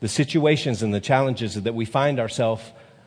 The 0.00 0.08
situations 0.08 0.82
and 0.82 0.92
the 0.92 1.00
challenges 1.00 1.54
that 1.54 1.74
we 1.74 1.84
find 1.84 2.20
ourselves 2.20 2.62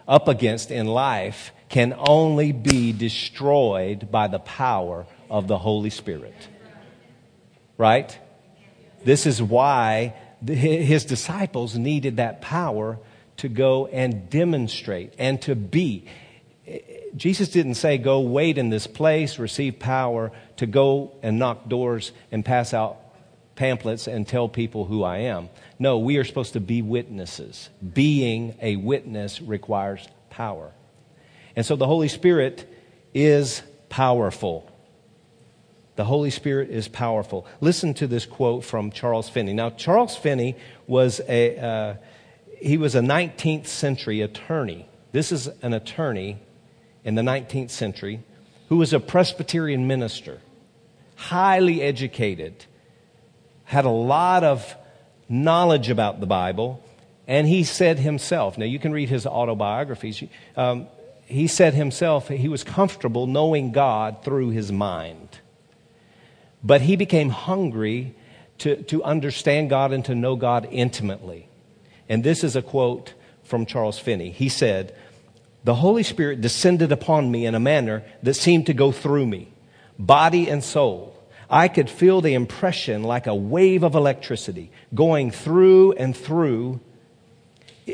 up 0.07 0.27
against 0.27 0.71
in 0.71 0.87
life 0.87 1.51
can 1.69 1.95
only 1.97 2.51
be 2.51 2.91
destroyed 2.91 4.11
by 4.11 4.27
the 4.27 4.39
power 4.39 5.05
of 5.29 5.47
the 5.47 5.57
Holy 5.57 5.91
Spirit. 5.91 6.35
Right? 7.77 8.17
This 9.05 9.25
is 9.25 9.41
why 9.41 10.15
his 10.45 11.05
disciples 11.05 11.77
needed 11.77 12.17
that 12.17 12.41
power 12.41 12.97
to 13.37 13.47
go 13.47 13.87
and 13.87 14.29
demonstrate 14.29 15.13
and 15.17 15.41
to 15.43 15.55
be. 15.55 16.05
Jesus 17.15 17.49
didn't 17.49 17.75
say, 17.75 17.97
go 17.97 18.19
wait 18.19 18.57
in 18.57 18.69
this 18.69 18.87
place, 18.87 19.39
receive 19.39 19.79
power, 19.79 20.31
to 20.57 20.65
go 20.65 21.13
and 21.23 21.39
knock 21.39 21.69
doors 21.69 22.11
and 22.31 22.43
pass 22.43 22.73
out 22.73 22.97
pamphlets 23.55 24.07
and 24.07 24.27
tell 24.27 24.47
people 24.49 24.85
who 24.85 25.03
I 25.03 25.19
am. 25.19 25.49
No, 25.77 25.99
we 25.99 26.17
are 26.17 26.23
supposed 26.23 26.53
to 26.53 26.59
be 26.59 26.81
witnesses. 26.81 27.69
Being 27.93 28.55
a 28.61 28.75
witness 28.75 29.41
requires 29.41 30.07
power. 30.29 30.71
And 31.55 31.65
so 31.65 31.75
the 31.75 31.87
Holy 31.87 32.07
Spirit 32.07 32.71
is 33.13 33.61
powerful. 33.89 34.69
The 35.95 36.05
Holy 36.05 36.29
Spirit 36.29 36.69
is 36.69 36.87
powerful. 36.87 37.45
Listen 37.59 37.93
to 37.95 38.07
this 38.07 38.25
quote 38.25 38.63
from 38.63 38.91
Charles 38.91 39.27
Finney. 39.27 39.53
Now, 39.53 39.69
Charles 39.69 40.15
Finney 40.15 40.55
was 40.87 41.19
a, 41.27 41.57
uh, 41.57 41.93
he 42.61 42.77
was 42.77 42.95
a 42.95 43.01
19th 43.01 43.67
century 43.67 44.21
attorney. 44.21 44.87
This 45.11 45.31
is 45.31 45.47
an 45.61 45.73
attorney 45.73 46.37
in 47.03 47.15
the 47.15 47.21
19th 47.21 47.71
century 47.71 48.21
who 48.69 48.77
was 48.77 48.93
a 48.93 48.99
Presbyterian 48.99 49.87
minister, 49.87 50.39
highly 51.15 51.81
educated, 51.81 52.65
had 53.65 53.85
a 53.85 53.89
lot 53.89 54.43
of 54.43 54.75
knowledge 55.27 55.89
about 55.89 56.19
the 56.19 56.27
Bible, 56.27 56.83
and 57.27 57.47
he 57.47 57.63
said 57.63 57.99
himself, 57.99 58.57
now 58.57 58.65
you 58.65 58.79
can 58.79 58.91
read 58.91 59.09
his 59.09 59.25
autobiographies, 59.25 60.23
um, 60.55 60.87
he 61.29 61.47
said 61.47 61.75
himself 61.75 62.27
he 62.27 62.47
was 62.47 62.63
comfortable 62.63 63.27
knowing 63.27 63.71
God 63.71 64.23
through 64.23 64.49
his 64.49 64.71
mind. 64.71 65.39
But 66.63 66.81
he 66.81 66.95
became 66.95 67.29
hungry 67.29 68.15
to, 68.57 68.81
to 68.83 69.03
understand 69.03 69.69
God 69.69 69.93
and 69.93 70.03
to 70.05 70.15
know 70.15 70.35
God 70.35 70.67
intimately. 70.71 71.47
And 72.09 72.23
this 72.23 72.43
is 72.43 72.55
a 72.55 72.63
quote 72.63 73.13
from 73.43 73.67
Charles 73.67 73.99
Finney. 73.99 74.31
He 74.31 74.49
said, 74.49 74.95
The 75.63 75.75
Holy 75.75 76.03
Spirit 76.03 76.41
descended 76.41 76.91
upon 76.91 77.31
me 77.31 77.45
in 77.45 77.53
a 77.53 77.59
manner 77.59 78.03
that 78.23 78.33
seemed 78.33 78.65
to 78.65 78.73
go 78.73 78.91
through 78.91 79.27
me, 79.27 79.53
body 79.99 80.49
and 80.49 80.63
soul. 80.63 81.15
I 81.47 81.67
could 81.67 81.89
feel 81.89 82.21
the 82.21 82.33
impression 82.33 83.03
like 83.03 83.27
a 83.27 83.35
wave 83.35 83.83
of 83.83 83.95
electricity 83.95 84.71
going 84.93 85.29
through 85.31 85.93
and 85.93 86.17
through 86.17 86.79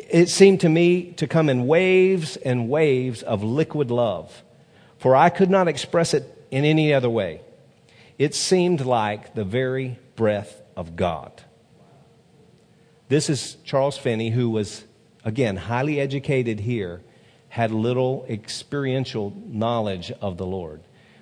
it 0.09 0.29
seemed 0.29 0.61
to 0.61 0.69
me 0.69 1.11
to 1.13 1.27
come 1.27 1.49
in 1.49 1.67
waves 1.67 2.37
and 2.37 2.69
waves 2.69 3.23
of 3.23 3.43
liquid 3.43 3.91
love, 3.91 4.43
for 4.97 5.15
I 5.15 5.29
could 5.29 5.49
not 5.49 5.67
express 5.67 6.13
it 6.13 6.47
in 6.51 6.65
any 6.65 6.93
other 6.93 7.09
way. 7.09 7.41
It 8.17 8.33
seemed 8.33 8.81
like 8.81 9.35
the 9.35 9.43
very 9.43 9.99
breath 10.15 10.61
of 10.75 10.95
God. 10.95 11.31
This 13.07 13.29
is 13.29 13.57
Charles 13.63 13.97
Finney, 13.97 14.31
who 14.31 14.49
was, 14.49 14.83
again, 15.23 15.57
highly 15.57 15.99
educated 15.99 16.59
here, 16.59 17.01
had 17.49 17.71
little 17.71 18.25
experiential 18.27 19.33
knowledge 19.47 20.11
of 20.21 20.37
the 20.37 20.45
Lord. 20.45 20.81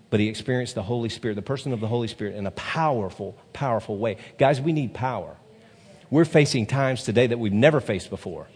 But 0.09 0.19
he 0.19 0.27
experienced 0.27 0.75
the 0.75 0.83
Holy 0.83 1.09
Spirit, 1.09 1.35
the 1.35 1.41
person 1.41 1.73
of 1.73 1.79
the 1.79 1.87
Holy 1.87 2.07
Spirit, 2.07 2.35
in 2.35 2.45
a 2.45 2.51
powerful, 2.51 3.35
powerful 3.51 3.97
way. 3.97 4.17
Guys, 4.37 4.61
we 4.61 4.71
need 4.71 4.93
power. 4.93 5.35
We're 6.09 6.25
facing 6.25 6.67
times 6.67 7.03
today 7.03 7.27
that 7.27 7.39
we've 7.39 7.51
never 7.51 7.81
faced 7.81 8.11
before. 8.11 8.47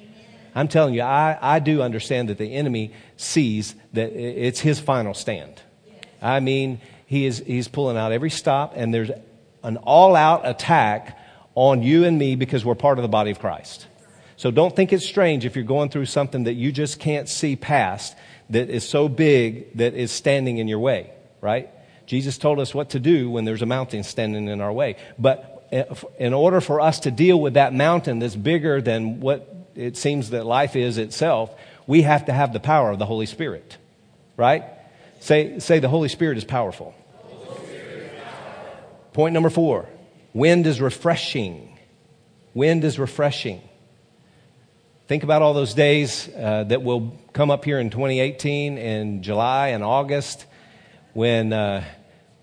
I'm 0.57 0.67
telling 0.67 0.95
you, 0.95 1.03
I, 1.03 1.37
I 1.39 1.59
do 1.59 1.83
understand 1.83 2.29
that 2.29 2.39
the 2.39 2.51
enemy 2.51 2.91
sees 3.15 3.75
that 3.93 4.11
it's 4.11 4.59
his 4.59 4.79
final 4.79 5.13
stand. 5.13 5.61
I 6.19 6.39
mean, 6.39 6.81
he 7.05 7.27
is, 7.27 7.43
he's 7.45 7.67
pulling 7.67 7.95
out 7.95 8.11
every 8.11 8.31
stop, 8.31 8.73
and 8.75 8.91
there's 8.91 9.11
an 9.61 9.77
all 9.77 10.15
out 10.15 10.47
attack 10.47 11.15
on 11.53 11.83
you 11.83 12.05
and 12.05 12.17
me 12.17 12.35
because 12.35 12.65
we're 12.65 12.73
part 12.73 12.97
of 12.97 13.03
the 13.03 13.07
body 13.07 13.29
of 13.29 13.37
Christ. 13.37 13.85
So 14.35 14.49
don't 14.49 14.75
think 14.75 14.91
it's 14.91 15.05
strange 15.05 15.45
if 15.45 15.55
you're 15.55 15.63
going 15.63 15.89
through 15.89 16.07
something 16.07 16.45
that 16.45 16.53
you 16.53 16.71
just 16.71 16.99
can't 16.99 17.29
see 17.29 17.55
past 17.55 18.15
that 18.49 18.71
is 18.71 18.87
so 18.87 19.07
big 19.07 19.77
that 19.77 19.93
is 19.93 20.11
standing 20.11 20.57
in 20.57 20.67
your 20.67 20.79
way, 20.79 21.11
right? 21.39 21.69
Jesus 22.07 22.39
told 22.39 22.59
us 22.59 22.73
what 22.73 22.89
to 22.91 22.99
do 22.99 23.29
when 23.29 23.45
there's 23.45 23.61
a 23.61 23.67
mountain 23.67 24.01
standing 24.01 24.47
in 24.47 24.59
our 24.61 24.73
way. 24.73 24.95
But 25.19 25.67
eh, 25.71 25.83
in 26.17 26.33
order 26.33 26.61
for 26.61 26.81
us 26.81 27.01
to 27.01 27.11
deal 27.11 27.39
with 27.39 27.53
that 27.53 27.75
mountain 27.75 28.17
that's 28.17 28.35
bigger 28.35 28.81
than 28.81 29.19
what 29.19 29.53
it 29.77 29.95
seems 29.95 30.31
that 30.31 30.45
life 30.45 30.75
is 30.75 30.97
itself, 30.97 31.53
we 31.85 32.01
have 32.01 32.25
to 32.25 32.33
have 32.33 32.51
the 32.51 32.59
power 32.59 32.91
of 32.91 32.99
the 32.99 33.05
Holy 33.05 33.25
Spirit. 33.25 33.77
Right? 34.35 34.63
Say, 35.19 35.59
say 35.59 35.79
the 35.79 35.89
Holy 35.89 36.09
Spirit 36.09 36.37
is 36.37 36.43
powerful. 36.43 36.93
Point 39.13 39.33
number 39.33 39.49
four 39.49 39.87
wind 40.33 40.67
is 40.67 40.79
refreshing. 40.79 41.77
Wind 42.53 42.83
is 42.83 42.99
refreshing. 42.99 43.61
Think 45.07 45.23
about 45.23 45.41
all 45.41 45.53
those 45.53 45.73
days 45.73 46.29
uh, 46.35 46.65
that 46.65 46.83
will 46.83 47.17
come 47.33 47.49
up 47.49 47.63
here 47.63 47.79
in 47.79 47.89
2018 47.89 48.77
in 48.77 49.23
July 49.23 49.69
and 49.69 49.83
August 49.83 50.45
when, 51.13 51.53
uh, 51.53 51.83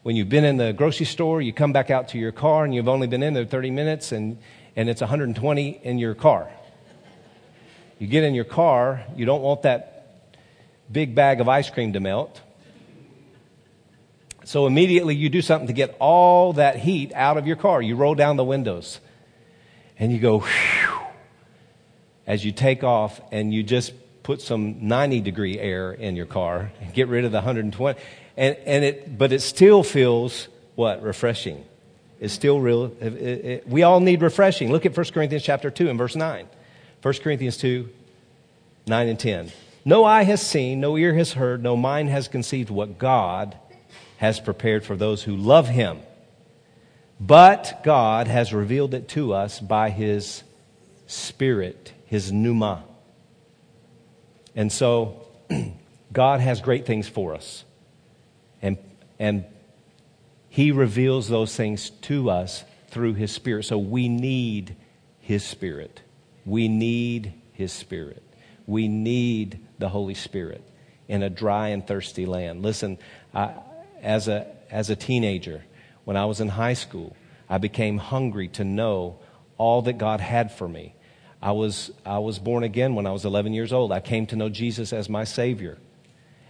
when 0.03 0.17
you've 0.17 0.29
been 0.29 0.45
in 0.45 0.57
the 0.57 0.73
grocery 0.73 1.07
store, 1.07 1.43
you 1.43 1.53
come 1.53 1.73
back 1.73 1.91
out 1.91 2.09
to 2.09 2.19
your 2.19 2.33
car 2.33 2.65
and 2.65 2.75
you've 2.75 2.89
only 2.89 3.07
been 3.07 3.23
in 3.23 3.35
there 3.35 3.45
30 3.45 3.71
minutes 3.71 4.13
and, 4.13 4.39
and 4.75 4.89
it's 4.89 5.01
120 5.01 5.81
in 5.83 5.99
your 5.99 6.15
car. 6.15 6.51
You 7.99 8.07
get 8.07 8.25
in 8.25 8.35
your 8.35 8.45
car, 8.45 9.05
you 9.17 9.25
don't 9.25 9.43
want 9.43 9.63
that 9.63 9.95
big 10.91 11.15
bag 11.15 11.41
of 11.41 11.49
ice 11.49 11.71
cream 11.71 11.93
to 11.93 12.01
melt. 12.01 12.41
So 14.45 14.67
immediately 14.67 15.15
you 15.15 15.31
do 15.31 15.41
something 15.41 15.69
to 15.69 15.73
get 15.73 15.97
all 15.99 16.55
that 16.55 16.77
heat 16.77 17.13
out 17.15 17.39
of 17.39 17.47
your 17.47 17.57
car. 17.57 17.81
You 17.81 17.97
roll 17.97 18.15
down 18.15 18.37
the 18.37 18.45
windows 18.45 19.01
and 19.99 20.13
you 20.13 20.19
go 20.19 20.41
whew, 20.41 21.01
as 22.27 22.45
you 22.45 22.53
take 22.53 22.85
off 22.85 23.21
and 23.33 23.55
you 23.55 23.63
just 23.63 23.93
put 24.23 24.43
some 24.43 24.89
90 24.89 25.21
degree 25.21 25.59
air 25.59 25.93
in 25.93 26.17
your 26.17 26.27
car 26.27 26.73
and 26.81 26.93
get 26.93 27.09
rid 27.09 27.25
of 27.25 27.33
the 27.33 27.39
120. 27.39 27.99
And, 28.37 28.57
and 28.57 28.85
it, 28.85 29.17
but 29.17 29.33
it 29.33 29.41
still 29.41 29.83
feels 29.83 30.49
what? 30.75 31.03
Refreshing. 31.03 31.65
It's 32.21 32.35
still 32.35 32.61
real. 32.61 32.93
It, 33.01 33.13
it, 33.15 33.69
we 33.69 33.83
all 33.83 34.01
need 34.01 34.23
refreshing. 34.23 34.73
Look 34.73 34.87
at 34.87 34.97
1 34.97 35.07
Corinthians 35.07 35.43
chapter 35.43 35.71
2 35.71 35.89
and 35.89 35.99
verse 35.99 36.17
9. 36.17 36.49
1 37.05 37.13
Corinthians 37.23 37.59
2, 37.59 37.87
9 38.87 39.09
and 39.09 39.21
10. 39.21 39.53
No 39.85 40.05
eye 40.05 40.23
has 40.23 40.41
seen, 40.41 40.81
no 40.81 40.97
ear 40.97 41.13
has 41.13 41.35
heard, 41.35 41.63
no 41.63 41.77
mind 41.77 42.09
has 42.09 42.29
conceived 42.29 42.71
what 42.71 42.97
God 42.97 43.59
has 44.17 44.41
prepared 44.41 44.87
for 44.87 44.97
those 44.97 45.23
who 45.23 45.37
love 45.37 45.69
him. 45.69 45.99
But 47.21 47.83
God 47.85 48.27
has 48.27 48.55
revealed 48.55 48.95
it 48.95 49.07
to 49.09 49.35
us 49.35 49.61
by 49.61 49.91
his 49.91 50.45
Spirit, 51.07 51.93
his 52.07 52.33
pneuma. 52.33 52.85
And 54.57 54.73
so, 54.73 55.27
God 56.15 56.41
has 56.41 56.63
great 56.63 56.87
things 56.87 57.07
for 57.07 57.35
us. 57.35 57.65
And, 58.63 58.79
and 59.19 59.45
he 60.49 60.71
reveals 60.71 61.29
those 61.29 61.55
things 61.55 61.91
to 61.91 62.31
us 62.31 62.65
through 62.89 63.13
his 63.13 63.31
Spirit. 63.31 63.67
So 63.67 63.77
we 63.77 64.09
need 64.09 64.75
his 65.21 65.45
Spirit. 65.45 66.01
We 66.45 66.69
need 66.69 67.35
His 67.53 67.73
Spirit. 67.73 68.23
We 68.67 68.89
need 68.89 69.61
the 69.79 69.89
Holy 69.89 70.15
Spirit 70.15 70.63
in 71.09 71.23
a 71.23 71.31
dry 71.31 71.69
and 71.69 71.87
thirsty 71.87 72.27
land. 72.27 72.63
Listen, 72.63 72.99
I, 73.35 73.55
as, 74.03 74.29
a, 74.29 74.47
as 74.71 74.91
a 74.91 74.97
teenager, 74.97 75.65
when 76.05 76.17
I 76.17 76.25
was 76.27 76.41
in 76.41 76.49
high 76.49 76.75
school, 76.75 77.17
I 77.49 77.59
became 77.59 77.99
hungry 77.99 78.49
to 78.49 78.65
know 78.65 79.19
all 79.59 79.83
that 79.83 79.99
God 79.99 80.21
had 80.21 80.53
for 80.53 80.69
me. 80.69 80.95
I 81.43 81.53
was, 81.53 81.91
I 82.07 82.19
was 82.19 82.39
born 82.39 82.65
again 82.65 82.95
when 82.95 83.07
I 83.07 83.13
was 83.13 83.25
11 83.25 83.53
years 83.53 83.73
old. 83.73 83.93
I 83.93 84.01
came 84.01 84.27
to 84.29 84.37
know 84.37 84.49
Jesus 84.49 84.93
as 84.93 85.09
my 85.09 85.25
Savior. 85.25 85.79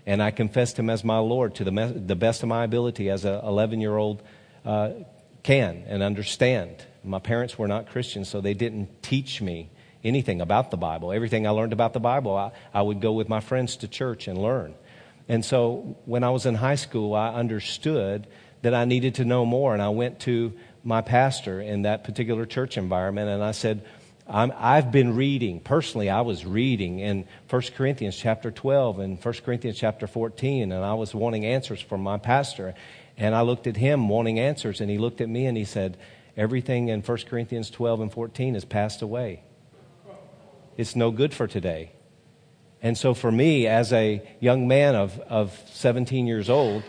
And 0.07 0.23
I 0.23 0.31
confessed 0.31 0.79
Him 0.79 0.91
as 0.91 1.03
my 1.03 1.19
Lord 1.19 1.55
to 1.57 1.65
the, 1.65 1.73
me- 1.73 1.93
the 1.93 2.15
best 2.15 2.43
of 2.43 2.49
my 2.49 2.65
ability 2.65 3.11
as 3.11 3.25
an 3.25 3.45
11 3.45 3.81
year 3.81 3.97
old 3.97 4.23
uh, 4.65 4.91
can 5.43 5.85
and 5.89 6.03
understand. 6.03 6.85
My 7.03 7.19
parents 7.19 7.59
were 7.59 7.67
not 7.67 7.89
Christians, 7.89 8.29
so 8.29 8.41
they 8.41 8.55
didn't 8.55 9.03
teach 9.03 9.43
me 9.43 9.71
anything 10.05 10.41
about 10.41 10.71
the 10.71 10.77
Bible. 10.77 11.13
Everything 11.13 11.47
I 11.47 11.51
learned 11.51 11.73
about 11.73 11.93
the 11.93 12.01
Bible, 12.01 12.37
I, 12.37 12.53
I 12.73 12.83
would 12.83 13.01
go 13.01 13.13
with 13.13 13.29
my 13.29 13.41
friends 13.41 13.77
to 13.77 13.89
church 13.89 14.29
and 14.29 14.39
learn. 14.39 14.75
And 15.29 15.45
so 15.45 15.97
when 16.05 16.23
I 16.23 16.31
was 16.31 16.47
in 16.47 16.55
high 16.55 16.75
school, 16.75 17.15
I 17.15 17.35
understood 17.35 18.27
that 18.63 18.75
I 18.75 18.85
needed 18.85 19.17
to 19.17 19.25
know 19.25 19.47
more. 19.47 19.73
And 19.73 19.83
I 19.83 19.89
went 19.89 20.21
to 20.21 20.53
my 20.85 21.01
pastor 21.01 21.61
in 21.61 21.83
that 21.83 22.05
particular 22.05 22.45
church 22.45 22.77
environment 22.77 23.31
and 23.31 23.43
I 23.43 23.53
said, 23.53 23.85
i 24.27 24.77
have 24.77 24.91
been 24.91 25.15
reading, 25.17 25.61
personally, 25.61 26.09
I 26.09 26.23
was 26.23 26.47
reading 26.47 26.99
in 26.99 27.27
1 27.51 27.63
Corinthians 27.77 28.17
chapter 28.17 28.51
12 28.51 28.99
and 28.99 29.23
1 29.23 29.35
Corinthians 29.45 29.79
chapter 29.79 30.07
14, 30.07 30.73
and 30.73 30.85
I 30.85 30.95
was 30.95 31.15
wanting 31.15 31.45
answers 31.45 31.81
from 31.81 32.03
my 32.03 32.17
pastor. 32.17 32.75
And 33.19 33.35
I 33.35 33.43
looked 33.43 33.67
at 33.67 33.77
him 33.77 34.09
wanting 34.09 34.41
answers, 34.41 34.81
and 34.81 34.91
he 34.91 34.97
looked 34.97 35.21
at 35.21 35.29
me 35.29 35.47
and 35.47 35.57
he 35.57 35.67
said, 35.67 35.99
Everything 36.37 36.89
in 36.89 37.03
1 37.03 37.19
Corinthians 37.29 37.71
12 37.71 38.01
and 38.01 38.13
14 38.13 38.55
has 38.55 38.65
passed 38.65 39.03
away. 39.03 39.43
It's 40.77 40.97
no 40.97 41.11
good 41.11 41.33
for 41.33 41.47
today. 41.47 41.93
And 42.83 42.99
so, 42.99 43.15
for 43.15 43.33
me, 43.33 43.67
as 43.67 43.93
a 43.93 44.23
young 44.41 44.69
man 44.69 44.95
of, 44.95 45.19
of 45.21 45.59
17 45.73 46.27
years 46.27 46.51
old, 46.51 46.83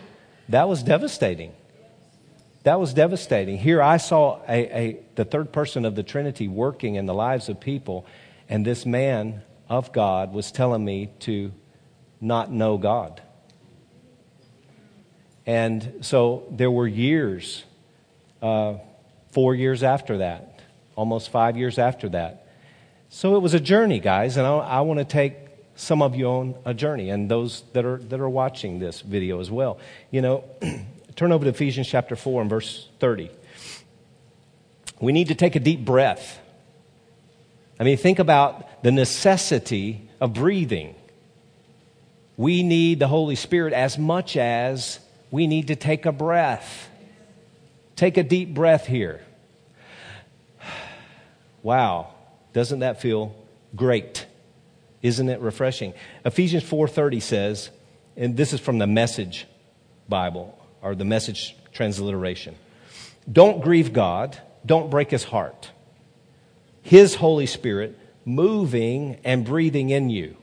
that 0.48 0.68
was 0.68 0.82
devastating. 0.82 1.54
That 2.64 2.80
was 2.80 2.92
devastating. 2.92 3.58
Here 3.58 3.80
I 3.80 3.96
saw 3.96 4.40
a, 4.48 4.78
a, 4.78 5.00
the 5.14 5.24
third 5.24 5.52
person 5.52 5.84
of 5.84 5.94
the 5.94 6.02
Trinity 6.02 6.48
working 6.48 6.96
in 6.96 7.06
the 7.06 7.14
lives 7.14 7.48
of 7.48 7.60
people, 7.60 8.04
and 8.48 8.64
this 8.64 8.84
man 8.84 9.42
of 9.68 9.92
God 9.92 10.32
was 10.32 10.52
telling 10.52 10.84
me 10.84 11.10
to 11.20 11.52
not 12.20 12.50
know 12.50 12.76
God. 12.76 13.22
And 15.46 15.98
so 16.00 16.44
there 16.50 16.70
were 16.70 16.88
years, 16.88 17.64
uh, 18.42 18.74
four 19.30 19.54
years 19.54 19.82
after 19.82 20.18
that, 20.18 20.60
almost 20.96 21.30
five 21.30 21.56
years 21.56 21.78
after 21.78 22.08
that. 22.10 22.45
So 23.16 23.36
it 23.36 23.40
was 23.40 23.54
a 23.54 23.60
journey, 23.60 23.98
guys, 23.98 24.36
and 24.36 24.46
I, 24.46 24.58
I 24.58 24.80
want 24.82 24.98
to 24.98 25.04
take 25.04 25.36
some 25.74 26.02
of 26.02 26.14
you 26.14 26.26
on 26.26 26.54
a 26.66 26.74
journey, 26.74 27.08
and 27.08 27.30
those 27.30 27.62
that 27.72 27.86
are, 27.86 27.96
that 27.96 28.20
are 28.20 28.28
watching 28.28 28.78
this 28.78 29.00
video 29.00 29.40
as 29.40 29.50
well. 29.50 29.78
You 30.10 30.20
know, 30.20 30.44
Turn 31.16 31.32
over 31.32 31.44
to 31.44 31.50
Ephesians 31.50 31.88
chapter 31.88 32.14
4 32.14 32.42
and 32.42 32.50
verse 32.50 32.90
30. 33.00 33.30
We 35.00 35.12
need 35.12 35.28
to 35.28 35.34
take 35.34 35.56
a 35.56 35.60
deep 35.60 35.82
breath. 35.82 36.38
I 37.80 37.84
mean, 37.84 37.96
think 37.96 38.18
about 38.18 38.82
the 38.82 38.92
necessity 38.92 40.10
of 40.20 40.34
breathing. 40.34 40.94
We 42.36 42.62
need 42.62 42.98
the 42.98 43.08
Holy 43.08 43.34
Spirit 43.34 43.72
as 43.72 43.96
much 43.96 44.36
as 44.36 45.00
we 45.30 45.46
need 45.46 45.68
to 45.68 45.76
take 45.76 46.04
a 46.04 46.12
breath. 46.12 46.90
Take 47.96 48.18
a 48.18 48.22
deep 48.22 48.52
breath 48.52 48.86
here. 48.86 49.22
Wow, 51.62 52.14
doesn't 52.56 52.78
that 52.78 53.02
feel 53.02 53.36
great? 53.74 54.24
Isn't 55.02 55.28
it 55.28 55.40
refreshing? 55.42 55.92
Ephesians 56.24 56.62
4:30 56.62 57.20
says, 57.20 57.70
and 58.16 58.34
this 58.34 58.54
is 58.54 58.60
from 58.60 58.78
the 58.78 58.86
Message 58.86 59.46
Bible 60.08 60.58
or 60.80 60.94
the 60.94 61.04
message 61.04 61.54
transliteration. 61.74 62.54
Don't 63.30 63.60
grieve 63.60 63.92
God, 63.92 64.38
don't 64.64 64.88
break 64.88 65.10
his 65.10 65.24
heart. 65.24 65.70
His 66.80 67.16
Holy 67.16 67.44
Spirit 67.44 67.98
moving 68.24 69.18
and 69.22 69.44
breathing 69.44 69.90
in 69.90 70.08
you, 70.08 70.34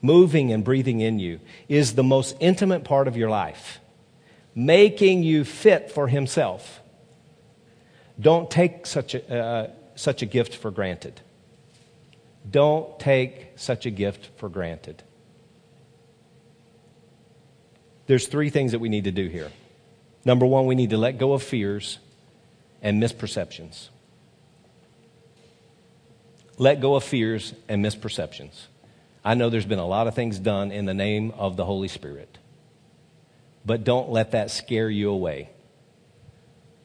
moving 0.00 0.50
and 0.50 0.64
breathing 0.64 1.00
in 1.00 1.18
you, 1.18 1.40
is 1.68 1.94
the 1.94 2.02
most 2.02 2.38
intimate 2.40 2.84
part 2.84 3.06
of 3.06 3.18
your 3.18 3.28
life, 3.28 3.80
making 4.54 5.24
you 5.24 5.44
fit 5.44 5.90
for 5.90 6.08
himself. 6.08 6.80
Don't 8.18 8.50
take 8.50 8.86
such 8.86 9.14
a, 9.14 9.38
uh, 9.38 9.70
such 9.94 10.22
a 10.22 10.26
gift 10.26 10.56
for 10.56 10.70
granted. 10.70 11.20
Don't 12.50 12.98
take 12.98 13.52
such 13.56 13.86
a 13.86 13.90
gift 13.90 14.30
for 14.36 14.48
granted. 14.48 15.02
There's 18.06 18.26
three 18.26 18.50
things 18.50 18.72
that 18.72 18.80
we 18.80 18.88
need 18.88 19.04
to 19.04 19.12
do 19.12 19.28
here. 19.28 19.50
Number 20.24 20.46
one, 20.46 20.66
we 20.66 20.74
need 20.74 20.90
to 20.90 20.98
let 20.98 21.18
go 21.18 21.32
of 21.32 21.42
fears 21.42 21.98
and 22.82 23.02
misperceptions. 23.02 23.88
Let 26.58 26.80
go 26.80 26.94
of 26.94 27.04
fears 27.04 27.54
and 27.68 27.84
misperceptions. 27.84 28.66
I 29.24 29.34
know 29.34 29.48
there's 29.48 29.66
been 29.66 29.78
a 29.78 29.86
lot 29.86 30.06
of 30.06 30.14
things 30.14 30.38
done 30.38 30.70
in 30.70 30.84
the 30.84 30.94
name 30.94 31.32
of 31.32 31.56
the 31.56 31.64
Holy 31.64 31.88
Spirit, 31.88 32.38
but 33.64 33.84
don't 33.84 34.10
let 34.10 34.32
that 34.32 34.50
scare 34.50 34.90
you 34.90 35.10
away. 35.10 35.48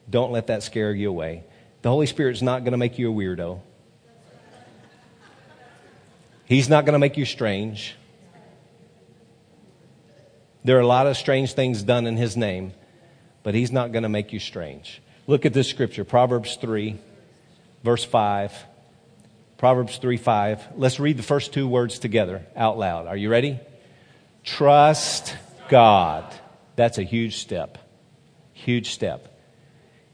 Don't 0.08 0.32
let 0.32 0.46
that 0.48 0.62
scare 0.62 0.92
you 0.92 1.10
away. 1.10 1.44
The 1.82 1.88
Holy 1.88 2.06
Spirit's 2.06 2.42
not 2.42 2.60
going 2.60 2.72
to 2.72 2.78
make 2.78 2.98
you 2.98 3.10
a 3.10 3.14
weirdo. 3.14 3.60
He's 6.44 6.68
not 6.68 6.84
going 6.84 6.94
to 6.94 6.98
make 6.98 7.16
you 7.16 7.24
strange. 7.24 7.94
There 10.64 10.76
are 10.76 10.80
a 10.80 10.86
lot 10.86 11.06
of 11.06 11.16
strange 11.16 11.54
things 11.54 11.82
done 11.82 12.06
in 12.06 12.16
his 12.16 12.36
name, 12.36 12.72
but 13.42 13.54
he's 13.54 13.72
not 13.72 13.92
going 13.92 14.02
to 14.02 14.08
make 14.08 14.32
you 14.32 14.40
strange. 14.40 15.00
Look 15.26 15.46
at 15.46 15.54
this 15.54 15.68
scripture, 15.68 16.04
Proverbs 16.04 16.56
3, 16.56 16.98
verse 17.82 18.04
5. 18.04 18.52
Proverbs 19.56 19.98
3 19.98 20.16
5. 20.16 20.68
Let's 20.76 20.98
read 20.98 21.16
the 21.16 21.22
first 21.22 21.52
two 21.52 21.68
words 21.68 21.98
together 21.98 22.46
out 22.56 22.78
loud. 22.78 23.06
Are 23.06 23.16
you 23.16 23.30
ready? 23.30 23.60
Trust 24.42 25.36
God. 25.68 26.24
That's 26.76 26.98
a 26.98 27.02
huge 27.02 27.36
step. 27.36 27.78
Huge 28.54 28.90
step. 28.90 29.39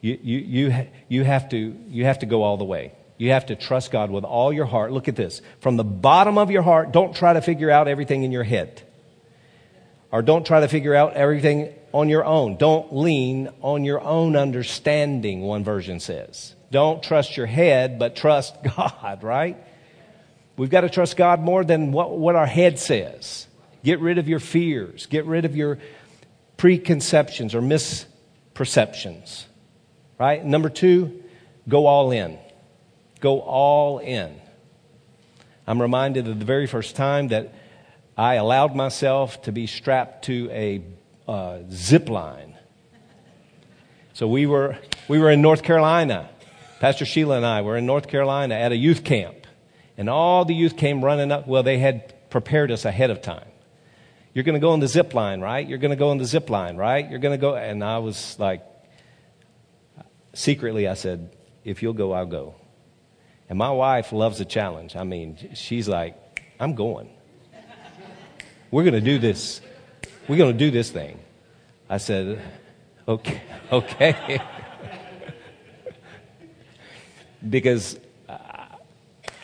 You, 0.07 0.19
you, 0.23 0.39
you, 0.39 0.87
you, 1.09 1.25
have 1.25 1.49
to, 1.49 1.77
you 1.89 2.05
have 2.05 2.21
to 2.21 2.27
go 2.27 2.45
all 2.45 2.57
the 2.57 2.65
way. 2.65 2.93
You 3.19 3.33
have 3.33 3.47
to 3.47 3.57
trust 3.57 3.91
God 3.91 4.09
with 4.09 4.23
all 4.23 4.53
your 4.53 4.65
heart. 4.65 4.93
Look 4.93 5.09
at 5.09 5.17
this. 5.17 5.43
From 5.61 5.77
the 5.77 5.83
bottom 5.83 6.39
of 6.39 6.49
your 6.49 6.63
heart, 6.63 6.93
don't 6.93 7.13
try 7.17 7.33
to 7.33 7.41
figure 7.41 7.73
out 7.73 7.89
everything 7.89 8.23
in 8.23 8.31
your 8.31 8.45
head. 8.45 8.83
Or 10.13 10.23
don't 10.23 10.47
try 10.47 10.61
to 10.61 10.69
figure 10.69 10.95
out 10.95 11.15
everything 11.15 11.75
on 11.93 12.09
your 12.09 12.25
own. 12.25 12.57
Don't 12.57 12.95
lean 12.95 13.49
on 13.63 13.83
your 13.83 14.01
own 14.01 14.37
understanding, 14.37 15.41
one 15.41 15.65
version 15.65 15.99
says. 15.99 16.55
Don't 16.71 17.03
trust 17.03 17.37
your 17.37 17.47
head, 17.47 17.99
but 17.99 18.15
trust 18.15 18.55
God, 18.77 19.25
right? 19.25 19.57
We've 20.57 20.71
got 20.71 20.83
to 20.83 20.89
trust 20.89 21.17
God 21.17 21.41
more 21.41 21.65
than 21.65 21.91
what, 21.91 22.17
what 22.17 22.37
our 22.37 22.47
head 22.47 22.79
says. 22.79 23.49
Get 23.83 23.99
rid 23.99 24.19
of 24.19 24.29
your 24.29 24.39
fears. 24.39 25.07
Get 25.07 25.27
rid 25.27 25.45
of 25.45 25.57
your 25.57 25.79
preconceptions 26.59 27.57
or 27.57 27.61
misperceptions, 27.61 29.47
right? 30.19 30.45
Number 30.45 30.69
two, 30.69 31.23
go 31.69 31.87
all 31.87 32.11
in. 32.11 32.39
Go 33.21 33.41
all 33.41 33.99
in. 33.99 34.41
I'm 35.67 35.81
reminded 35.83 36.29
of 36.29 36.39
the 36.39 36.45
very 36.45 36.67
first 36.67 36.97
time 36.97 37.29
that 37.29 37.53
I 38.17 38.35
allowed 38.35 38.75
myself 38.75 39.43
to 39.43 39.53
be 39.53 39.67
strapped 39.67 40.27
to 40.27 40.49
a 40.51 40.83
uh, 41.29 41.59
zip 41.71 42.09
line. 42.09 42.57
So 44.15 44.27
we 44.29 44.47
were, 44.47 44.79
we 45.09 45.19
were 45.19 45.31
in 45.31 45.43
North 45.43 45.63
Carolina. 45.63 46.31
Pastor 46.81 47.05
Sheila 47.05 47.37
and 47.37 47.47
I 47.47 47.63
were 47.63 47.77
in 47.77 47.85
North 47.85 48.09
Carolina 48.09 48.55
at 48.55 48.73
a 48.73 48.77
youth 48.77 49.05
camp. 49.05 49.47
And 49.99 50.09
all 50.09 50.45
the 50.45 50.55
youth 50.55 50.77
came 50.77 51.05
running 51.05 51.33
up. 51.33 51.47
Well, 51.47 51.63
they 51.63 51.79
had 51.79 52.31
prepared 52.31 52.71
us 52.71 52.85
ahead 52.85 53.11
of 53.11 53.23
time. 53.23 53.49
You're 54.35 54.45
going 54.45 54.55
to 54.55 54.61
go 54.61 54.71
on 54.71 54.81
the 54.81 54.89
zip 54.89 55.15
line, 55.15 55.41
right? 55.41 55.67
You're 55.67 55.79
going 55.79 55.91
to 55.91 55.97
go 55.97 56.11
on 56.11 56.19
the 56.19 56.27
zip 56.27 56.51
line, 56.51 56.77
right? 56.77 57.09
You're 57.09 57.19
going 57.19 57.33
to 57.33 57.41
go. 57.41 57.57
And 57.57 57.83
I 57.83 57.99
was 57.99 58.39
like, 58.39 58.63
secretly, 60.37 60.87
I 60.87 60.95
said, 60.95 61.35
if 61.65 61.83
you'll 61.83 61.95
go, 61.95 62.13
I'll 62.13 62.27
go. 62.27 62.55
And 63.49 63.59
my 63.59 63.71
wife 63.71 64.13
loves 64.13 64.41
a 64.41 64.45
challenge. 64.45 64.95
I 64.95 65.05
mean, 65.05 65.51
she's 65.55 65.89
like, 65.89 66.15
I'm 66.61 66.75
going. 66.75 67.11
We're 68.71 68.85
going 68.85 68.95
to 68.95 69.01
do 69.01 69.19
this. 69.19 69.61
We're 70.29 70.37
going 70.37 70.53
to 70.53 70.59
do 70.59 70.71
this 70.71 70.91
thing. 70.91 71.19
I 71.89 71.99
said, 71.99 72.41
Okay, 73.09 73.41
okay. 73.73 74.41
because 77.49 77.99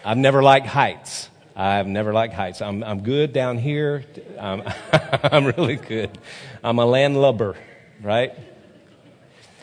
I've 0.05 0.19
never 0.19 0.43
liked 0.43 0.67
heights. 0.67 1.31
I've 1.55 1.87
never 1.87 2.13
liked 2.13 2.35
heights. 2.35 2.61
I'm, 2.61 2.83
I'm 2.83 3.03
good 3.03 3.33
down 3.33 3.59
here. 3.59 4.05
I'm, 4.39 4.63
I'm 5.23 5.47
really 5.47 5.77
good. 5.77 6.19
I'm 6.65 6.79
a 6.81 6.87
landlubber, 6.87 7.57
right? 8.03 8.33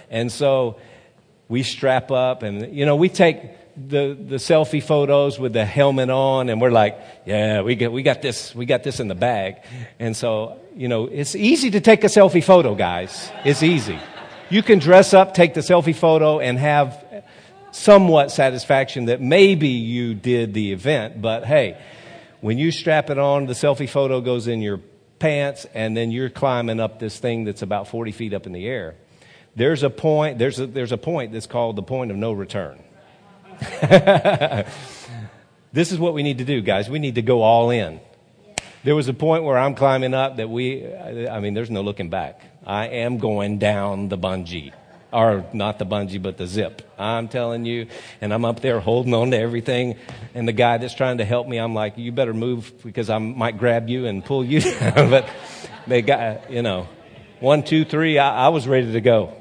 And 0.10 0.32
so 0.32 0.80
we 1.50 1.64
strap 1.64 2.12
up 2.12 2.44
and, 2.44 2.74
you 2.74 2.86
know, 2.86 2.96
we 2.96 3.10
take 3.10 3.42
the, 3.76 4.18
the 4.20 4.36
selfie 4.36 4.84
photos 4.84 5.40
with 5.40 5.54
the 5.54 5.66
helmet 5.66 6.10
on, 6.10 6.50
and 6.50 6.62
we're 6.62 6.72
like, 6.72 7.00
yeah, 7.26 7.62
we 7.62 7.76
got, 7.76 7.92
we 7.92 8.04
got 8.04 8.22
this, 8.22 8.54
we 8.54 8.66
got 8.66 8.84
this 8.84 9.00
in 9.00 9.08
the 9.08 9.16
bag. 9.16 9.58
And 10.00 10.16
so, 10.16 10.60
you 10.76 10.88
know, 10.88 11.06
it's 11.06 11.36
easy 11.36 11.72
to 11.72 11.82
take 11.82 12.04
a 12.04 12.08
selfie 12.08 12.44
photo, 12.44 12.76
guys. 12.76 13.32
It's 13.44 13.64
easy. 13.64 14.00
You 14.50 14.64
can 14.64 14.80
dress 14.80 15.14
up, 15.14 15.34
take 15.34 15.54
the 15.54 15.62
selfie 15.62 15.96
photo, 15.96 16.40
and 16.40 16.58
have 16.58 17.04
somewhat 17.72 18.32
satisfaction 18.32 19.06
that 19.06 19.22
maybe 19.22 19.70
you 19.70 20.14
did 20.14 20.54
the 20.54 20.72
event, 20.72 21.22
but 21.22 21.46
hey, 21.46 21.78
when 22.42 22.58
you 22.58 22.72
strap 22.72 23.10
it 23.10 23.18
on, 23.18 23.46
the 23.46 23.54
selfie 23.54 23.90
photo 23.90 24.22
goes 24.22 24.48
in 24.48 24.62
your 24.62 24.80
pants, 25.20 25.66
and 25.74 25.96
then 25.96 26.12
you're 26.12 26.30
climbing 26.30 26.80
up 26.80 27.00
this 27.00 27.20
thing 27.20 27.44
that's 27.44 27.62
about 27.62 27.88
40 27.88 28.12
feet 28.12 28.34
up 28.34 28.46
in 28.46 28.54
the 28.54 28.66
air. 28.66 28.96
There's 29.56 29.84
a 29.84 29.90
point, 29.90 30.38
there's 30.38 30.60
a, 30.60 30.68
there's 30.68 30.92
a 30.92 30.98
point 30.98 31.34
that's 31.34 31.48
called 31.48 31.76
the 31.76 31.84
point 31.84 32.12
of 32.12 32.18
no 32.18 32.32
return. 32.32 32.82
this 35.74 35.92
is 35.92 36.00
what 36.00 36.14
we 36.14 36.24
need 36.24 36.38
to 36.38 36.46
do, 36.46 36.62
guys. 36.62 36.90
We 36.90 37.00
need 37.00 37.16
to 37.16 37.22
go 37.22 37.42
all 37.42 37.70
in. 37.70 38.00
There 38.84 38.96
was 38.96 39.10
a 39.10 39.14
point 39.14 39.44
where 39.44 39.58
I'm 39.58 39.76
climbing 39.76 40.14
up 40.14 40.38
that 40.38 40.50
we, 40.50 40.88
I 40.88 41.42
mean, 41.42 41.54
there's 41.54 41.70
no 41.70 41.82
looking 41.82 42.10
back. 42.10 42.42
I 42.66 42.88
am 42.88 43.18
going 43.18 43.60
down 43.60 44.08
the 44.08 44.18
bungee. 44.18 44.72
Or 45.12 45.44
not 45.54 45.80
the 45.80 45.86
bungee, 45.86 46.22
but 46.22 46.38
the 46.38 46.46
zip. 46.46 46.84
I'm 46.98 47.28
telling 47.28 47.66
you. 47.66 47.88
And 48.22 48.32
I'm 48.32 48.46
up 48.46 48.62
there 48.62 48.80
holding 48.80 49.14
on 49.14 49.32
to 49.32 49.38
everything. 49.38 49.98
And 50.36 50.48
the 50.48 50.54
guy 50.54 50.78
that's 50.78 50.94
trying 50.94 51.18
to 51.18 51.26
help 51.26 51.48
me, 51.48 51.58
I'm 51.58 51.74
like, 51.74 51.98
you 51.98 52.12
better 52.12 52.34
move 52.34 52.72
because 52.84 53.10
I 53.10 53.18
might 53.18 53.58
grab 53.58 53.90
you 53.90 54.06
and 54.06 54.24
pull 54.24 54.46
you 54.46 54.62
down. 54.80 55.10
but 55.10 55.28
they 55.88 56.02
got, 56.04 56.52
you 56.52 56.62
know, 56.62 56.88
one, 57.40 57.64
two, 57.64 57.86
three, 57.86 58.20
I, 58.20 58.46
I 58.46 58.50
was 58.50 58.68
ready 58.68 58.94
to 58.94 59.02
go. 59.02 59.34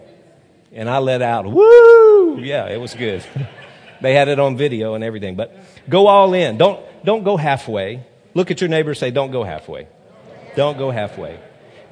And 0.73 0.89
I 0.89 0.99
let 0.99 1.23
out, 1.23 1.47
woo! 1.47 2.41
Yeah, 2.41 2.67
it 2.67 2.81
was 2.81 2.95
good. 2.95 3.25
they 4.01 4.15
had 4.15 4.29
it 4.29 4.39
on 4.39 4.57
video 4.57 4.95
and 4.95 5.03
everything. 5.03 5.35
But 5.35 5.57
go 5.89 6.07
all 6.07 6.35
in. 6.35 6.59
Don't, 6.59 6.81
don't 7.05 7.25
go 7.25 7.37
halfway. 7.37 8.07
Look 8.35 8.51
at 8.51 8.61
your 8.61 8.69
neighbor 8.69 8.95
say, 8.95 9.11
don't 9.11 9.31
go 9.31 9.45
halfway. 9.45 9.89
Don't 10.57 10.79
go 10.79 10.91
halfway. 10.91 11.39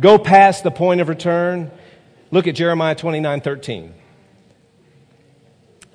Go 0.00 0.18
past 0.18 0.62
the 0.62 0.70
point 0.70 1.00
of 1.00 1.08
return. 1.08 1.70
Look 2.30 2.46
at 2.46 2.54
Jeremiah 2.54 2.94
29 2.94 3.40
13. 3.40 3.94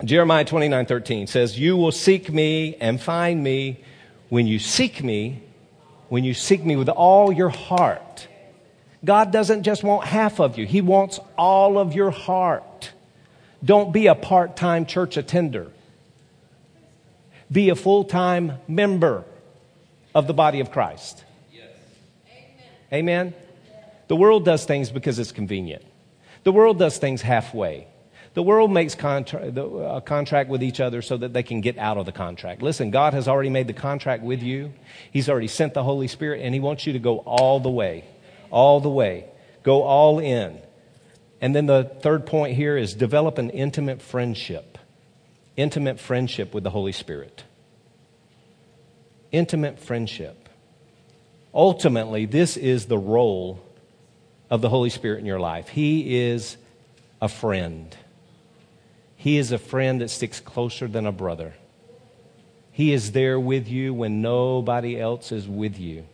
Jeremiah 0.04 0.46
29 0.46 0.86
13 0.86 1.28
says, 1.28 1.60
You 1.60 1.78
will 1.78 1.92
seek 1.92 2.32
me 2.32 2.76
and 2.76 3.00
find 3.00 3.44
me 3.44 3.84
when 4.30 4.48
you 4.48 4.58
seek 4.58 5.04
me, 5.04 5.44
when 6.10 6.24
you 6.24 6.34
seek 6.34 6.64
me 6.64 6.76
with 6.76 6.90
all 6.90 7.32
your 7.32 7.50
heart. 7.50 8.28
God 9.04 9.32
doesn't 9.32 9.64
just 9.64 9.84
want 9.84 10.06
half 10.06 10.40
of 10.40 10.58
you, 10.58 10.66
He 10.66 10.82
wants 10.82 11.20
all 11.38 11.78
of 11.78 11.94
your 11.94 12.12
heart. 12.12 12.64
Don't 13.64 13.94
be 13.94 14.08
a 14.08 14.16
part 14.16 14.56
time 14.56 14.86
church 14.86 15.18
attender, 15.18 15.72
be 17.52 17.70
a 17.70 17.76
full 17.76 18.04
time 18.04 18.54
member 18.68 19.24
of 20.16 20.28
the 20.28 20.34
body 20.34 20.60
of 20.60 20.72
Christ. 20.72 21.24
Yes. 21.52 21.68
Amen. 22.92 23.28
Amen. 23.28 23.34
The 24.08 24.16
world 24.16 24.44
does 24.44 24.66
things 24.66 24.90
because 24.90 25.20
it's 25.20 25.32
convenient. 25.32 25.84
The 26.44 26.52
world 26.52 26.80
does 26.80 26.98
things 26.98 27.22
halfway. 27.22 27.88
The 28.34 28.44
world 28.44 28.72
makes 28.72 28.96
contra- 28.96 29.52
a 29.52 29.78
uh, 29.78 30.00
contract 30.00 30.50
with 30.50 30.64
each 30.64 30.80
other 30.80 31.02
so 31.02 31.18
that 31.18 31.34
they 31.34 31.44
can 31.44 31.62
get 31.62 31.78
out 31.78 31.98
of 31.98 32.06
the 32.06 32.12
contract. 32.12 32.62
Listen, 32.62 32.90
God 32.90 33.14
has 33.14 33.28
already 33.28 33.50
made 33.50 33.68
the 33.68 33.74
contract 33.74 34.24
with 34.24 34.42
you. 34.42 34.74
He's 35.12 35.30
already 35.30 35.50
sent 35.50 35.74
the 35.74 35.84
Holy 35.84 36.08
Spirit, 36.08 36.42
and 36.42 36.54
He 36.54 36.60
wants 36.62 36.88
you 36.88 36.94
to 36.94 37.00
go 37.00 37.18
all 37.20 37.60
the 37.60 37.70
way. 37.70 38.06
All 38.50 38.80
the 38.80 38.90
way. 38.90 39.26
Go 39.64 39.84
all 39.84 40.20
in. 40.20 40.58
And 41.42 41.56
then 41.56 41.66
the 41.66 41.84
third 41.84 42.28
point 42.28 42.56
here 42.56 42.78
is 42.78 42.94
develop 42.94 43.40
an 43.40 43.50
intimate 43.50 44.02
friendship. 44.02 44.78
Intimate 45.58 46.00
friendship 46.00 46.54
with 46.54 46.64
the 46.64 46.70
Holy 46.70 46.92
Spirit. 46.92 47.44
Intimate 49.32 49.80
friendship. 49.80 50.48
Ultimately, 51.54 52.26
this 52.26 52.56
is 52.56 52.86
the 52.86 52.98
role 52.98 53.60
of 54.50 54.62
the 54.62 54.70
Holy 54.70 54.92
Spirit 54.92 55.20
in 55.20 55.26
your 55.26 55.40
life. 55.40 55.68
He 55.70 56.20
is 56.20 56.58
a 57.22 57.28
friend. 57.28 57.96
He 59.16 59.38
is 59.38 59.52
a 59.52 59.58
friend 59.58 60.02
that 60.02 60.10
sticks 60.10 60.40
closer 60.40 60.88
than 60.88 61.06
a 61.06 61.12
brother. 61.12 61.54
He 62.72 62.94
is 62.94 63.12
there 63.12 63.40
with 63.40 63.68
you 63.68 63.94
when 63.94 64.22
nobody 64.22 65.00
else 65.00 65.32
is 65.32 65.48
with 65.48 65.78
you. 65.78 66.06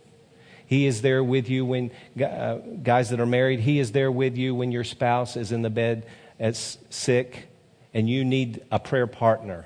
He 0.68 0.86
is 0.86 1.02
there 1.02 1.24
with 1.24 1.50
you 1.50 1.66
when 1.66 1.92
uh, 2.22 2.58
guys 2.84 3.10
that 3.10 3.20
are 3.20 3.26
married, 3.26 3.62
He 3.62 3.80
is 3.80 3.94
there 3.94 4.12
with 4.12 4.38
you 4.38 4.54
when 4.54 4.72
your 4.72 4.84
spouse 4.84 5.36
is 5.36 5.52
in 5.52 5.62
the 5.62 5.70
bed 5.70 6.06
as 6.40 6.78
sick 6.90 7.48
and 7.94 8.10
you 8.10 8.24
need 8.24 8.64
a 8.70 8.78
prayer 8.78 9.08
partner. 9.08 9.66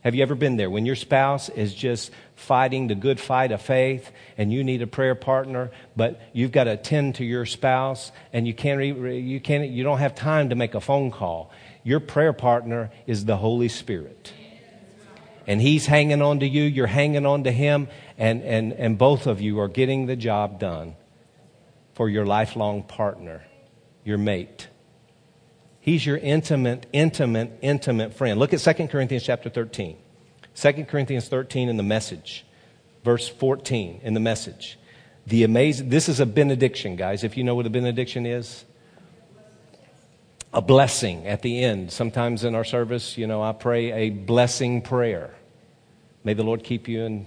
Have 0.00 0.14
you 0.14 0.22
ever 0.22 0.34
been 0.34 0.56
there 0.56 0.70
when 0.70 0.86
your 0.86 0.96
spouse 0.96 1.48
is 1.48 1.74
just 1.74 2.12
fighting 2.34 2.86
the 2.86 2.94
good 2.94 3.20
fight 3.20 3.52
of 3.52 3.60
faith 3.60 4.10
and 4.38 4.52
you 4.52 4.64
need 4.64 4.80
a 4.80 4.86
prayer 4.86 5.14
partner, 5.14 5.70
but 5.96 6.20
you've 6.32 6.52
got 6.52 6.64
to 6.64 6.76
tend 6.76 7.16
to 7.16 7.24
your 7.24 7.44
spouse 7.44 8.10
and 8.32 8.46
you 8.46 8.54
can't, 8.54 8.82
you 8.82 9.40
can't, 9.40 9.68
you 9.68 9.84
don't 9.84 9.98
have 9.98 10.14
time 10.14 10.50
to 10.50 10.54
make 10.54 10.74
a 10.74 10.80
phone 10.80 11.10
call. 11.10 11.50
Your 11.82 12.00
prayer 12.00 12.32
partner 12.32 12.90
is 13.06 13.24
the 13.24 13.36
Holy 13.36 13.68
Spirit. 13.68 14.32
And 15.46 15.60
he's 15.60 15.86
hanging 15.86 16.22
on 16.22 16.40
to 16.40 16.46
you, 16.48 16.62
you're 16.62 16.88
hanging 16.88 17.24
on 17.24 17.44
to 17.44 17.52
him, 17.52 17.88
and, 18.18 18.42
and, 18.42 18.72
and 18.72 18.98
both 18.98 19.26
of 19.26 19.40
you 19.40 19.60
are 19.60 19.68
getting 19.68 20.06
the 20.06 20.16
job 20.16 20.58
done 20.58 20.96
for 21.94 22.08
your 22.08 22.26
lifelong 22.26 22.82
partner, 22.82 23.44
your 24.04 24.18
mate. 24.18 24.68
He's 25.80 26.04
your 26.04 26.18
intimate, 26.18 26.86
intimate, 26.92 27.58
intimate 27.62 28.12
friend. 28.12 28.40
Look 28.40 28.52
at 28.52 28.58
2 28.58 28.88
Corinthians 28.88 29.22
chapter 29.22 29.48
13. 29.48 29.96
2 30.56 30.84
Corinthians 30.84 31.28
13 31.28 31.68
in 31.68 31.76
the 31.76 31.84
message, 31.84 32.44
verse 33.04 33.28
14 33.28 34.00
in 34.02 34.14
the 34.14 34.20
message. 34.20 34.78
The 35.28 35.44
amazing, 35.44 35.90
this 35.90 36.08
is 36.08 36.18
a 36.18 36.26
benediction, 36.26 36.96
guys. 36.96 37.22
If 37.22 37.36
you 37.36 37.44
know 37.44 37.54
what 37.54 37.66
a 37.66 37.70
benediction 37.70 38.26
is, 38.26 38.64
a 40.52 40.60
blessing 40.60 41.26
at 41.26 41.42
the 41.42 41.62
end. 41.62 41.92
Sometimes 41.92 42.42
in 42.42 42.54
our 42.56 42.64
service, 42.64 43.16
you 43.16 43.26
know, 43.26 43.42
I 43.42 43.52
pray 43.52 43.92
a 43.92 44.10
blessing 44.10 44.82
prayer. 44.82 45.35
May 46.26 46.34
the 46.34 46.42
Lord 46.42 46.64
keep 46.64 46.88
you 46.88 47.04
and 47.04 47.26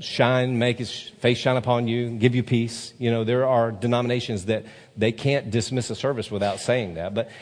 shine, 0.00 0.60
make 0.60 0.78
his 0.78 0.92
face 1.18 1.38
shine 1.38 1.56
upon 1.56 1.88
you, 1.88 2.10
give 2.10 2.36
you 2.36 2.44
peace. 2.44 2.94
You 3.00 3.10
know, 3.10 3.24
there 3.24 3.44
are 3.44 3.72
denominations 3.72 4.44
that 4.44 4.64
they 4.96 5.10
can't 5.10 5.50
dismiss 5.50 5.90
a 5.90 5.96
service 5.96 6.30
without 6.30 6.60
saying 6.60 6.94
that. 6.94 7.14
But 7.14 7.32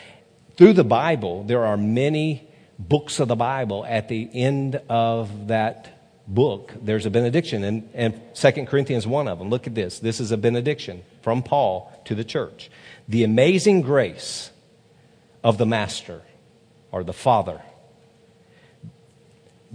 through 0.57 0.73
the 0.73 0.83
Bible, 0.83 1.43
there 1.43 1.63
are 1.63 1.77
many 1.77 2.49
books 2.79 3.19
of 3.19 3.27
the 3.27 3.35
Bible, 3.35 3.85
at 3.85 4.07
the 4.07 4.27
end 4.33 4.81
of 4.89 5.49
that 5.49 6.23
book, 6.27 6.73
there's 6.81 7.05
a 7.05 7.11
benediction. 7.11 7.63
And, 7.63 7.87
and 7.93 8.19
2 8.33 8.65
Corinthians, 8.65 9.05
one 9.05 9.27
of 9.27 9.37
them. 9.37 9.51
Look 9.51 9.67
at 9.67 9.75
this. 9.75 9.99
This 9.99 10.19
is 10.19 10.31
a 10.31 10.37
benediction 10.37 11.03
from 11.21 11.43
Paul 11.43 11.93
to 12.05 12.15
the 12.15 12.23
church. 12.23 12.71
The 13.07 13.23
amazing 13.23 13.83
grace 13.83 14.49
of 15.43 15.59
the 15.59 15.67
Master 15.67 16.23
or 16.91 17.03
the 17.03 17.13
Father. 17.13 17.61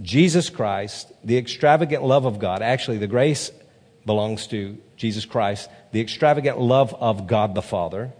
Jesus 0.01 0.49
Christ, 0.49 1.11
the 1.23 1.37
extravagant 1.37 2.03
love 2.03 2.25
of 2.25 2.39
God. 2.39 2.61
Actually, 2.61 2.97
the 2.97 3.07
grace 3.07 3.51
belongs 4.05 4.47
to 4.47 4.77
Jesus 4.95 5.25
Christ, 5.25 5.69
the 5.91 6.01
extravagant 6.01 6.59
love 6.59 6.93
of 6.93 7.27
God 7.27 7.53
the 7.55 7.61
Father, 7.61 8.13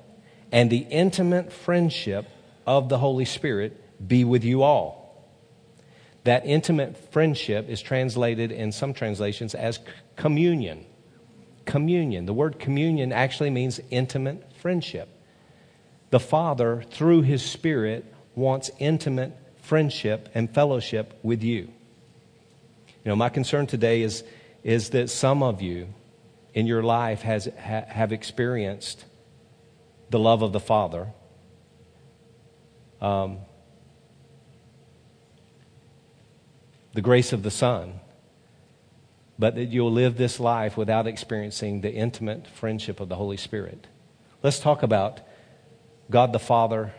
and 0.52 0.70
the 0.70 0.86
intimate 0.90 1.54
friendship 1.54 2.28
of 2.66 2.90
the 2.90 2.98
Holy 2.98 3.26
Spirit 3.26 3.82
be 4.06 4.24
with 4.24 4.44
you 4.44 4.64
all. 4.64 5.00
That 6.26 6.46
intimate 6.46 7.12
friendship 7.12 7.70
is 7.70 7.82
translated 7.82 8.52
in 8.52 8.72
some 8.72 8.94
translations 8.94 9.56
as 9.56 9.80
communion. 10.16 10.86
Communion. 11.66 12.26
The 12.26 12.34
word 12.34 12.60
communion 12.60 13.14
actually 13.14 13.50
means 13.50 13.80
intimate 13.90 14.54
friendship. 14.58 15.08
The 16.10 16.20
Father, 16.20 16.84
through 16.92 17.22
His 17.22 17.44
Spirit, 17.44 18.06
wants 18.36 18.70
intimate 18.80 19.36
friendship 19.62 20.30
and 20.34 20.54
fellowship 20.54 21.18
with 21.24 21.44
you. 21.44 21.70
You 23.04 23.10
know, 23.10 23.16
my 23.16 23.30
concern 23.30 23.68
today 23.68 24.02
is, 24.02 24.24
is 24.64 24.90
that 24.92 25.10
some 25.10 25.42
of 25.42 25.62
you 25.62 25.88
in 26.54 26.68
your 26.68 26.84
life 26.84 27.22
has, 27.22 27.48
ha, 27.60 27.84
have 27.88 28.12
experienced 28.12 29.06
the 30.10 30.20
love 30.20 30.42
of 30.42 30.52
the 30.52 30.60
Father. 30.60 31.14
Um, 33.02 33.40
the 36.94 37.02
grace 37.02 37.32
of 37.32 37.44
the 37.44 37.52
Son, 37.52 38.00
but 39.38 39.56
that 39.56 39.66
you'll 39.66 39.92
live 39.92 40.18
this 40.18 40.40
life 40.40 40.76
without 40.76 41.08
experiencing 41.08 41.82
the 41.82 41.92
intimate 41.92 42.48
friendship 42.48 43.00
of 43.00 43.08
the 43.08 43.16
Holy 43.16 43.38
Spirit. 43.38 43.88
Let's 44.44 44.60
talk 44.60 44.84
about 44.84 45.22
God 46.10 46.34
the 46.34 46.40
Father, 46.40 46.94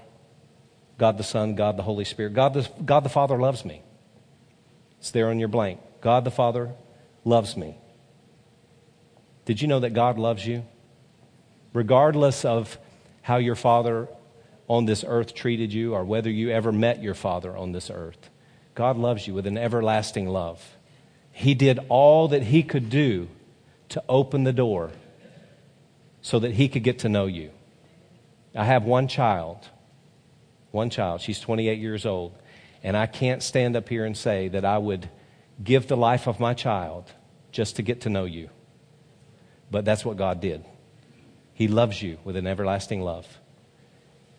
God 0.96 1.18
the 1.18 1.24
Son, 1.24 1.54
God 1.54 1.76
the 1.76 1.82
Holy 1.82 2.04
Spirit. 2.04 2.32
God 2.32 2.54
the, 2.54 2.70
God 2.82 3.00
the 3.00 3.10
Father 3.10 3.36
loves 3.36 3.64
me. 3.64 3.82
It's 5.00 5.10
there 5.10 5.28
on 5.28 5.38
your 5.38 5.48
blank. 5.48 5.80
God 6.00 6.24
the 6.24 6.30
Father 6.30 6.72
loves 7.24 7.56
me. 7.56 7.76
Did 9.44 9.60
you 9.60 9.68
know 9.68 9.80
that 9.80 9.94
God 9.94 10.18
loves 10.18 10.46
you? 10.46 10.64
Regardless 11.72 12.44
of 12.44 12.78
how 13.22 13.36
your 13.36 13.54
father 13.54 14.08
on 14.68 14.86
this 14.86 15.04
earth 15.06 15.34
treated 15.34 15.72
you 15.72 15.94
or 15.94 16.04
whether 16.04 16.30
you 16.30 16.50
ever 16.50 16.70
met 16.70 17.02
your 17.02 17.14
father 17.14 17.56
on 17.56 17.72
this 17.72 17.90
earth. 17.90 18.30
God 18.74 18.96
loves 18.96 19.26
you 19.26 19.34
with 19.34 19.46
an 19.46 19.58
everlasting 19.58 20.28
love. 20.28 20.76
He 21.32 21.54
did 21.54 21.80
all 21.88 22.28
that 22.28 22.44
he 22.44 22.62
could 22.62 22.88
do 22.88 23.28
to 23.90 24.02
open 24.08 24.44
the 24.44 24.52
door 24.52 24.92
so 26.22 26.38
that 26.38 26.52
he 26.52 26.68
could 26.68 26.84
get 26.84 27.00
to 27.00 27.08
know 27.08 27.26
you. 27.26 27.50
I 28.54 28.64
have 28.64 28.84
one 28.84 29.08
child, 29.08 29.58
one 30.70 30.90
child. 30.90 31.20
She's 31.20 31.40
28 31.40 31.78
years 31.78 32.06
old. 32.06 32.34
And 32.82 32.96
I 32.96 33.06
can't 33.06 33.42
stand 33.42 33.76
up 33.76 33.88
here 33.88 34.04
and 34.04 34.16
say 34.16 34.48
that 34.48 34.64
I 34.64 34.78
would 34.78 35.08
give 35.62 35.86
the 35.86 35.96
life 35.96 36.26
of 36.26 36.40
my 36.40 36.54
child 36.54 37.12
just 37.52 37.76
to 37.76 37.82
get 37.82 38.02
to 38.02 38.08
know 38.08 38.24
you. 38.24 38.48
But 39.70 39.84
that's 39.84 40.04
what 40.04 40.16
God 40.16 40.40
did. 40.40 40.64
He 41.52 41.68
loves 41.68 42.00
you 42.02 42.18
with 42.24 42.36
an 42.36 42.46
everlasting 42.46 43.02
love. 43.02 43.26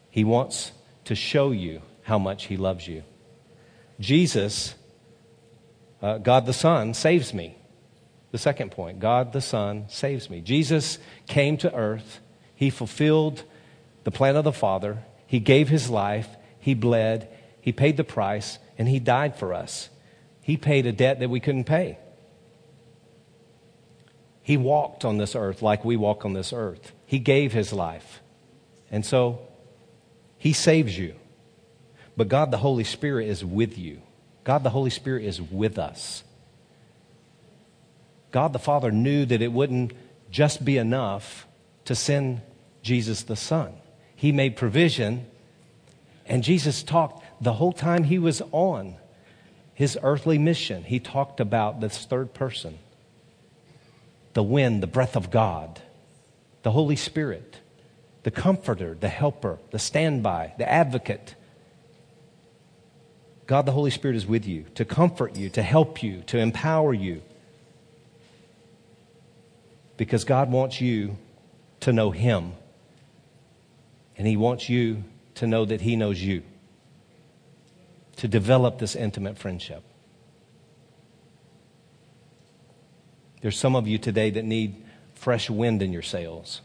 He 0.10 0.24
wants 0.24 0.72
to 1.06 1.16
show 1.16 1.52
you 1.52 1.82
how 2.04 2.18
much 2.18 2.46
He 2.46 2.58
loves 2.58 2.88
you. 2.88 3.04
Jesus, 4.00 4.76
uh, 6.02 6.18
God 6.18 6.46
the 6.46 6.54
Son, 6.54 6.94
saves 6.94 7.34
me. 7.34 7.56
The 8.32 8.38
second 8.38 8.72
point 8.72 9.00
God 9.00 9.34
the 9.34 9.42
Son 9.42 9.86
saves 9.90 10.30
me. 10.30 10.42
Jesus 10.42 10.98
came 11.28 11.58
to 11.58 11.74
earth, 11.74 12.20
He 12.56 12.70
fulfilled 12.70 13.44
the 14.04 14.12
plan 14.12 14.36
of 14.36 14.44
the 14.44 14.52
Father, 14.52 15.04
He 15.28 15.40
gave 15.40 15.70
His 15.70 15.90
life, 15.90 16.28
He 16.60 16.74
bled, 16.74 17.30
He 17.62 17.72
paid 17.72 17.98
the 17.98 18.04
price, 18.04 18.58
and 18.78 18.88
He 18.88 19.00
died 19.00 19.36
for 19.36 19.54
us. 19.54 19.90
He 20.42 20.58
paid 20.58 20.86
a 20.86 20.92
debt 20.92 21.20
that 21.20 21.30
we 21.30 21.40
couldn't 21.40 21.66
pay. 21.66 21.98
He 24.42 24.58
walked 24.58 25.06
on 25.06 25.18
this 25.18 25.36
earth 25.36 25.62
like 25.62 25.86
we 25.86 25.96
walk 25.96 26.26
on 26.26 26.34
this 26.34 26.52
earth. 26.52 26.94
He 27.06 27.20
gave 27.20 27.54
his 27.54 27.72
life. 27.72 28.22
And 28.90 29.06
so 29.06 29.42
he 30.38 30.54
saves 30.54 30.98
you. 30.98 31.16
But 32.18 32.28
God 32.28 32.52
the 32.52 32.58
Holy 32.58 32.84
Spirit 32.84 33.28
is 33.28 33.46
with 33.46 33.78
you. 33.78 34.02
God 34.44 34.64
the 34.64 34.72
Holy 34.72 34.90
Spirit 34.90 35.24
is 35.24 35.40
with 35.40 35.78
us. 35.78 36.24
God 38.32 38.54
the 38.54 38.60
Father 38.60 38.92
knew 38.92 39.26
that 39.26 39.42
it 39.42 39.52
wouldn't 39.52 39.94
just 40.32 40.66
be 40.66 40.78
enough 40.78 41.46
to 41.86 41.96
send 41.96 42.42
Jesus 42.82 43.24
the 43.24 43.36
Son. 43.36 43.74
He 44.16 44.32
made 44.32 44.56
provision, 44.56 45.26
and 46.26 46.44
Jesus 46.44 46.84
talked 46.84 47.24
the 47.42 47.54
whole 47.54 47.74
time 47.74 48.06
he 48.06 48.18
was 48.18 48.42
on 48.52 48.96
his 49.82 49.98
earthly 50.04 50.38
mission. 50.38 50.84
He 50.84 51.00
talked 51.00 51.40
about 51.40 51.82
this 51.82 52.06
third 52.06 52.36
person 52.36 52.78
the 54.36 54.44
wind, 54.44 54.84
the 54.84 54.88
breath 54.88 55.16
of 55.16 55.32
God, 55.32 55.82
the 56.62 56.70
Holy 56.70 56.96
Spirit, 56.96 57.58
the 58.22 58.30
comforter, 58.30 58.94
the 58.94 59.10
helper, 59.10 59.58
the 59.72 59.80
standby, 59.80 60.54
the 60.60 60.72
advocate. 60.72 61.34
God 63.48 63.66
the 63.66 63.72
Holy 63.72 63.90
Spirit 63.90 64.18
is 64.18 64.28
with 64.28 64.46
you 64.46 64.66
to 64.76 64.86
comfort 64.86 65.36
you, 65.36 65.50
to 65.50 65.64
help 65.64 66.04
you, 66.04 66.22
to 66.28 66.38
empower 66.38 66.94
you. 66.94 67.24
Because 69.98 70.26
God 70.26 70.52
wants 70.52 70.80
you 70.80 71.18
to 71.80 71.92
know 71.92 72.12
Him. 72.12 72.54
And 74.16 74.28
He 74.28 74.38
wants 74.38 74.70
you 74.70 75.06
to 75.36 75.48
know 75.48 75.66
that 75.66 75.82
He 75.82 75.96
knows 75.96 76.22
you. 76.22 76.44
To 78.18 78.28
develop 78.28 78.78
this 78.78 78.96
intimate 78.96 79.38
friendship. 79.38 79.84
There's 83.42 83.58
some 83.58 83.76
of 83.76 83.88
you 83.88 83.98
today 83.98 84.30
that 84.30 84.46
need 84.46 84.76
fresh 85.16 85.50
wind 85.50 85.82
in 85.82 85.92
your 85.92 86.04
sails. 86.04 86.62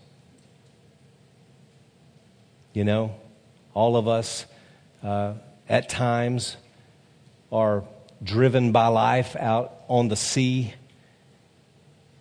You 2.74 2.84
know, 2.84 3.14
all 3.72 3.96
of 3.96 4.06
us 4.06 4.44
uh, 5.02 5.34
at 5.68 5.88
times 5.88 6.56
are 7.50 7.84
driven 8.22 8.72
by 8.72 8.88
life 8.88 9.36
out 9.36 9.72
on 9.88 10.08
the 10.08 10.16
sea 10.16 10.74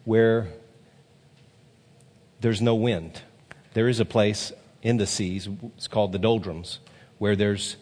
where 0.05 0.47
there's 2.39 2.61
no 2.61 2.75
wind. 2.75 3.21
There 3.73 3.89
is 3.89 3.99
a 3.99 4.05
place 4.05 4.53
in 4.81 4.97
the 4.97 5.07
seas, 5.07 5.49
it's 5.75 5.87
called 5.87 6.11
the 6.11 6.19
doldrums, 6.19 6.79
where 7.17 7.35
there's 7.35 7.75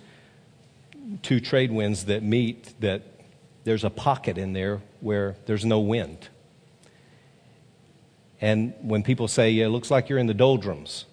two 1.22 1.40
trade 1.40 1.72
winds 1.72 2.06
that 2.06 2.24
meet, 2.24 2.74
that 2.82 3.04
there's 3.64 3.84
a 3.84 3.90
pocket 3.90 4.38
in 4.38 4.54
there 4.54 4.82
where 5.00 5.36
there's 5.46 5.66
no 5.66 5.80
wind. 5.80 6.30
And 8.42 8.74
when 8.82 9.04
people 9.04 9.28
say, 9.28 9.52
yeah, 9.52 9.66
it 9.66 9.70
looks 9.70 9.90
like 9.90 10.10
you're 10.10 10.20
in 10.20 10.28
the 10.28 10.34
doldrums, 10.34 11.06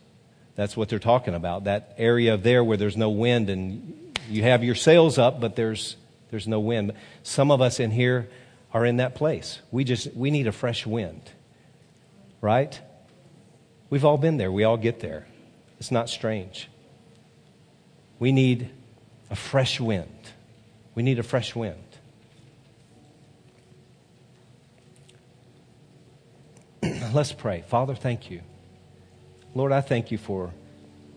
that's 0.57 0.77
what 0.77 0.89
they're 0.89 0.99
talking 0.99 1.35
about. 1.35 1.65
That 1.65 1.95
area 1.97 2.37
there 2.37 2.65
where 2.65 2.77
there's 2.77 2.97
no 2.97 3.11
wind 3.11 3.51
and 3.51 4.17
you 4.29 4.43
have 4.43 4.65
your 4.65 4.75
sails 4.75 5.17
up, 5.19 5.41
but 5.41 5.57
there's, 5.57 5.97
there's 6.31 6.49
no 6.49 6.61
wind. 6.61 6.93
Some 7.23 7.51
of 7.51 7.61
us 7.61 7.79
in 7.81 7.91
here 7.91 8.29
are 8.73 8.85
in 8.85 8.97
that 8.97 9.15
place. 9.15 9.61
We 9.71 9.85
just, 9.85 10.15
we 10.15 10.31
need 10.31 10.47
a 10.47 10.53
fresh 10.53 10.87
wind. 10.87 11.23
Right? 12.41 12.81
We've 13.91 14.05
all 14.05 14.19
been 14.19 14.37
there. 14.37 14.51
We 14.51 14.65
all 14.65 14.77
get 14.77 15.01
there. 15.01 15.27
It's 15.79 15.91
not 15.91 16.09
strange. 16.09 16.69
We 18.19 18.33
need 18.33 18.71
a 19.31 19.37
fresh 19.37 19.81
wind. 19.81 20.09
We 20.95 21.03
need 21.03 21.19
a 21.19 21.23
fresh 21.23 21.55
wind. 21.55 21.85
Let's 27.15 27.33
pray. 27.33 27.65
Father, 27.67 27.95
thank 27.95 28.31
you. 28.31 28.43
Lord, 29.55 29.73
I 29.73 29.81
thank 29.81 30.11
you 30.11 30.19
for 30.19 30.53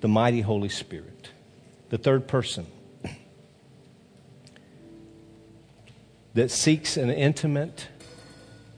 the 0.01 0.07
mighty 0.07 0.41
Holy 0.41 0.69
Spirit, 0.69 1.31
the 1.89 1.97
third 1.97 2.27
person 2.27 2.67
that 6.33 6.51
seeks 6.51 6.97
an 6.97 7.09
intimate 7.09 7.87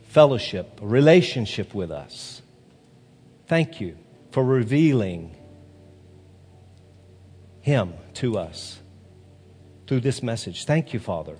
fellowship, 0.07 0.81
a 0.81 0.87
relationship 0.87 1.73
with 1.73 1.91
us. 1.91 2.41
Thank 3.47 3.81
you 3.81 3.97
for 4.31 4.43
revealing 4.43 5.35
Him 7.61 7.93
to 8.15 8.37
us 8.37 8.79
through 9.87 10.01
this 10.01 10.23
message. 10.23 10.65
Thank 10.65 10.93
you, 10.93 10.99
Father 10.99 11.37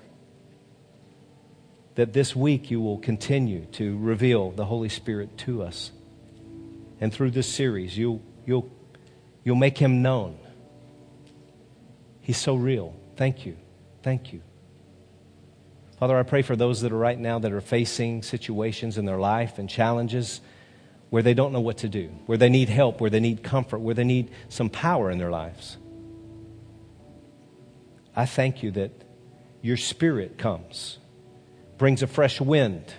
that 1.96 2.12
this 2.12 2.36
week 2.36 2.70
you 2.70 2.80
will 2.80 2.98
continue 2.98 3.66
to 3.66 3.98
reveal 3.98 4.52
the 4.52 4.66
Holy 4.66 4.90
Spirit 4.90 5.38
to 5.40 5.64
us. 5.64 5.92
And 7.00 7.12
through 7.12 7.32
this 7.32 7.48
series, 7.48 7.98
you'll, 7.98 8.22
you'll, 8.46 8.70
you'll 9.44 9.56
make 9.56 9.78
him 9.78 10.02
known. 10.02 10.38
He's 12.22 12.38
so 12.38 12.56
real. 12.56 12.96
Thank 13.16 13.46
you. 13.46 13.58
Thank 14.04 14.34
you. 14.34 14.42
Father, 16.00 16.18
I 16.18 16.24
pray 16.24 16.42
for 16.42 16.58
those 16.58 16.82
that 16.82 16.92
are 16.92 16.98
right 16.98 17.20
now 17.20 17.40
that 17.40 17.54
are 17.54 17.62
facing 17.62 18.24
situations 18.24 18.98
in 18.98 19.06
their 19.06 19.18
life 19.18 19.58
and 19.58 19.70
challenges 19.70 20.42
where 21.10 21.24
they 21.24 21.34
don't 21.34 21.54
know 21.54 21.62
what 21.62 21.78
to 21.78 21.90
do, 21.90 22.08
where 22.26 22.38
they 22.38 22.50
need 22.50 22.68
help, 22.68 23.00
where 23.00 23.10
they 23.10 23.22
need 23.22 23.42
comfort, 23.42 23.80
where 23.80 23.96
they 23.96 24.04
need 24.04 24.32
some 24.50 24.70
power 24.70 25.10
in 25.10 25.18
their 25.18 25.32
lives. 25.32 25.78
I 28.16 28.26
thank 28.26 28.64
you 28.64 28.72
that 28.72 28.92
your 29.62 29.78
spirit 29.78 30.38
comes 30.38 31.00
brings 31.78 32.02
a 32.02 32.08
fresh 32.08 32.40
wind. 32.40 32.94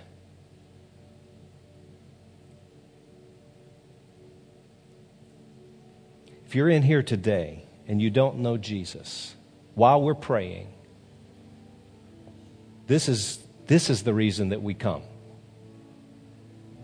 If 6.46 6.54
you're 6.54 6.68
in 6.68 6.82
here 6.82 7.02
today 7.02 7.64
and 7.88 8.00
you 8.00 8.10
don't 8.10 8.38
know 8.38 8.56
Jesus, 8.56 9.34
while 9.74 10.00
we're 10.00 10.14
praying, 10.14 10.72
this 12.86 13.08
is, 13.08 13.38
this 13.66 13.90
is 13.90 14.04
the 14.04 14.14
reason 14.14 14.50
that 14.50 14.62
we 14.62 14.74
come. 14.74 15.02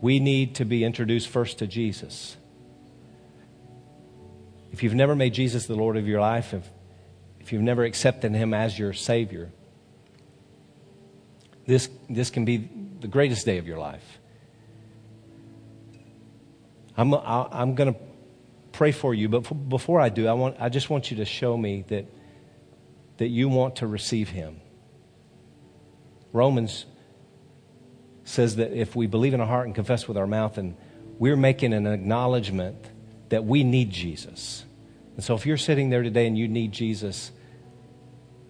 We 0.00 0.18
need 0.18 0.56
to 0.56 0.64
be 0.64 0.82
introduced 0.82 1.28
first 1.28 1.58
to 1.58 1.66
Jesus. 1.66 2.36
If 4.72 4.82
you've 4.82 4.94
never 4.94 5.14
made 5.14 5.34
Jesus 5.34 5.66
the 5.66 5.76
Lord 5.76 5.96
of 5.96 6.08
your 6.08 6.20
life, 6.20 6.54
if, 6.54 6.68
if 7.42 7.52
you've 7.52 7.62
never 7.62 7.84
accepted 7.84 8.32
Him 8.34 8.54
as 8.54 8.78
your 8.78 8.92
Savior, 8.92 9.50
this, 11.66 11.88
this 12.08 12.30
can 12.30 12.44
be 12.44 12.68
the 13.00 13.08
greatest 13.08 13.44
day 13.44 13.58
of 13.58 13.66
your 13.66 13.78
life. 13.78 14.20
I'm, 16.96 17.12
I'm 17.14 17.74
going 17.74 17.94
to 17.94 18.00
pray 18.72 18.92
for 18.92 19.12
you, 19.12 19.28
but 19.28 19.40
before 19.68 20.00
I 20.00 20.08
do, 20.08 20.28
I, 20.28 20.34
want, 20.34 20.56
I 20.60 20.68
just 20.68 20.88
want 20.88 21.10
you 21.10 21.16
to 21.18 21.24
show 21.24 21.56
me 21.56 21.84
that, 21.88 22.06
that 23.16 23.28
you 23.28 23.48
want 23.48 23.76
to 23.76 23.86
receive 23.86 24.28
Him. 24.28 24.60
Romans 26.32 26.86
says 28.24 28.56
that 28.56 28.72
if 28.72 28.94
we 28.94 29.06
believe 29.06 29.34
in 29.34 29.40
our 29.40 29.46
heart 29.46 29.66
and 29.66 29.74
confess 29.74 30.06
with 30.06 30.16
our 30.16 30.26
mouth, 30.26 30.58
and 30.58 30.76
we're 31.18 31.36
making 31.36 31.72
an 31.72 31.86
acknowledgement 31.86 32.76
that 33.30 33.44
we 33.44 33.64
need 33.64 33.90
Jesus. 33.90 34.64
And 35.14 35.24
so 35.24 35.34
if 35.34 35.46
you're 35.46 35.56
sitting 35.56 35.90
there 35.90 36.02
today 36.02 36.26
and 36.26 36.36
you 36.36 36.48
need 36.48 36.72
Jesus, 36.72 37.32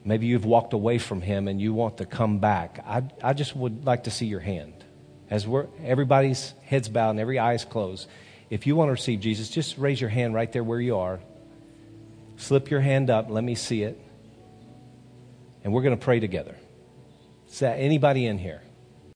Maybe 0.04 0.26
you've 0.26 0.44
walked 0.44 0.72
away 0.72 0.98
from 0.98 1.20
him 1.20 1.46
and 1.46 1.60
you 1.60 1.72
want 1.72 1.98
to 1.98 2.06
come 2.06 2.38
back. 2.38 2.82
I, 2.86 3.04
I 3.22 3.34
just 3.34 3.54
would 3.54 3.84
like 3.84 4.04
to 4.04 4.10
see 4.10 4.26
your 4.26 4.40
hand. 4.40 4.72
As 5.30 5.46
we're, 5.46 5.68
everybody's 5.84 6.54
heads 6.64 6.88
bowed 6.88 7.10
and 7.10 7.20
every 7.20 7.38
eye 7.38 7.54
is 7.54 7.64
closed. 7.64 8.08
If 8.50 8.66
you 8.66 8.74
want 8.74 8.88
to 8.88 8.92
receive 8.92 9.20
Jesus, 9.20 9.48
just 9.48 9.78
raise 9.78 10.00
your 10.00 10.10
hand 10.10 10.34
right 10.34 10.50
there 10.50 10.64
where 10.64 10.80
you 10.80 10.96
are. 10.98 11.20
Slip 12.36 12.70
your 12.70 12.80
hand 12.80 13.10
up. 13.10 13.30
Let 13.30 13.44
me 13.44 13.54
see 13.54 13.82
it. 13.82 13.98
And 15.62 15.72
we're 15.72 15.82
going 15.82 15.96
to 15.96 16.04
pray 16.04 16.18
together. 16.18 16.56
Is 17.48 17.60
that 17.60 17.76
anybody 17.76 18.26
in 18.26 18.38
here? 18.38 18.62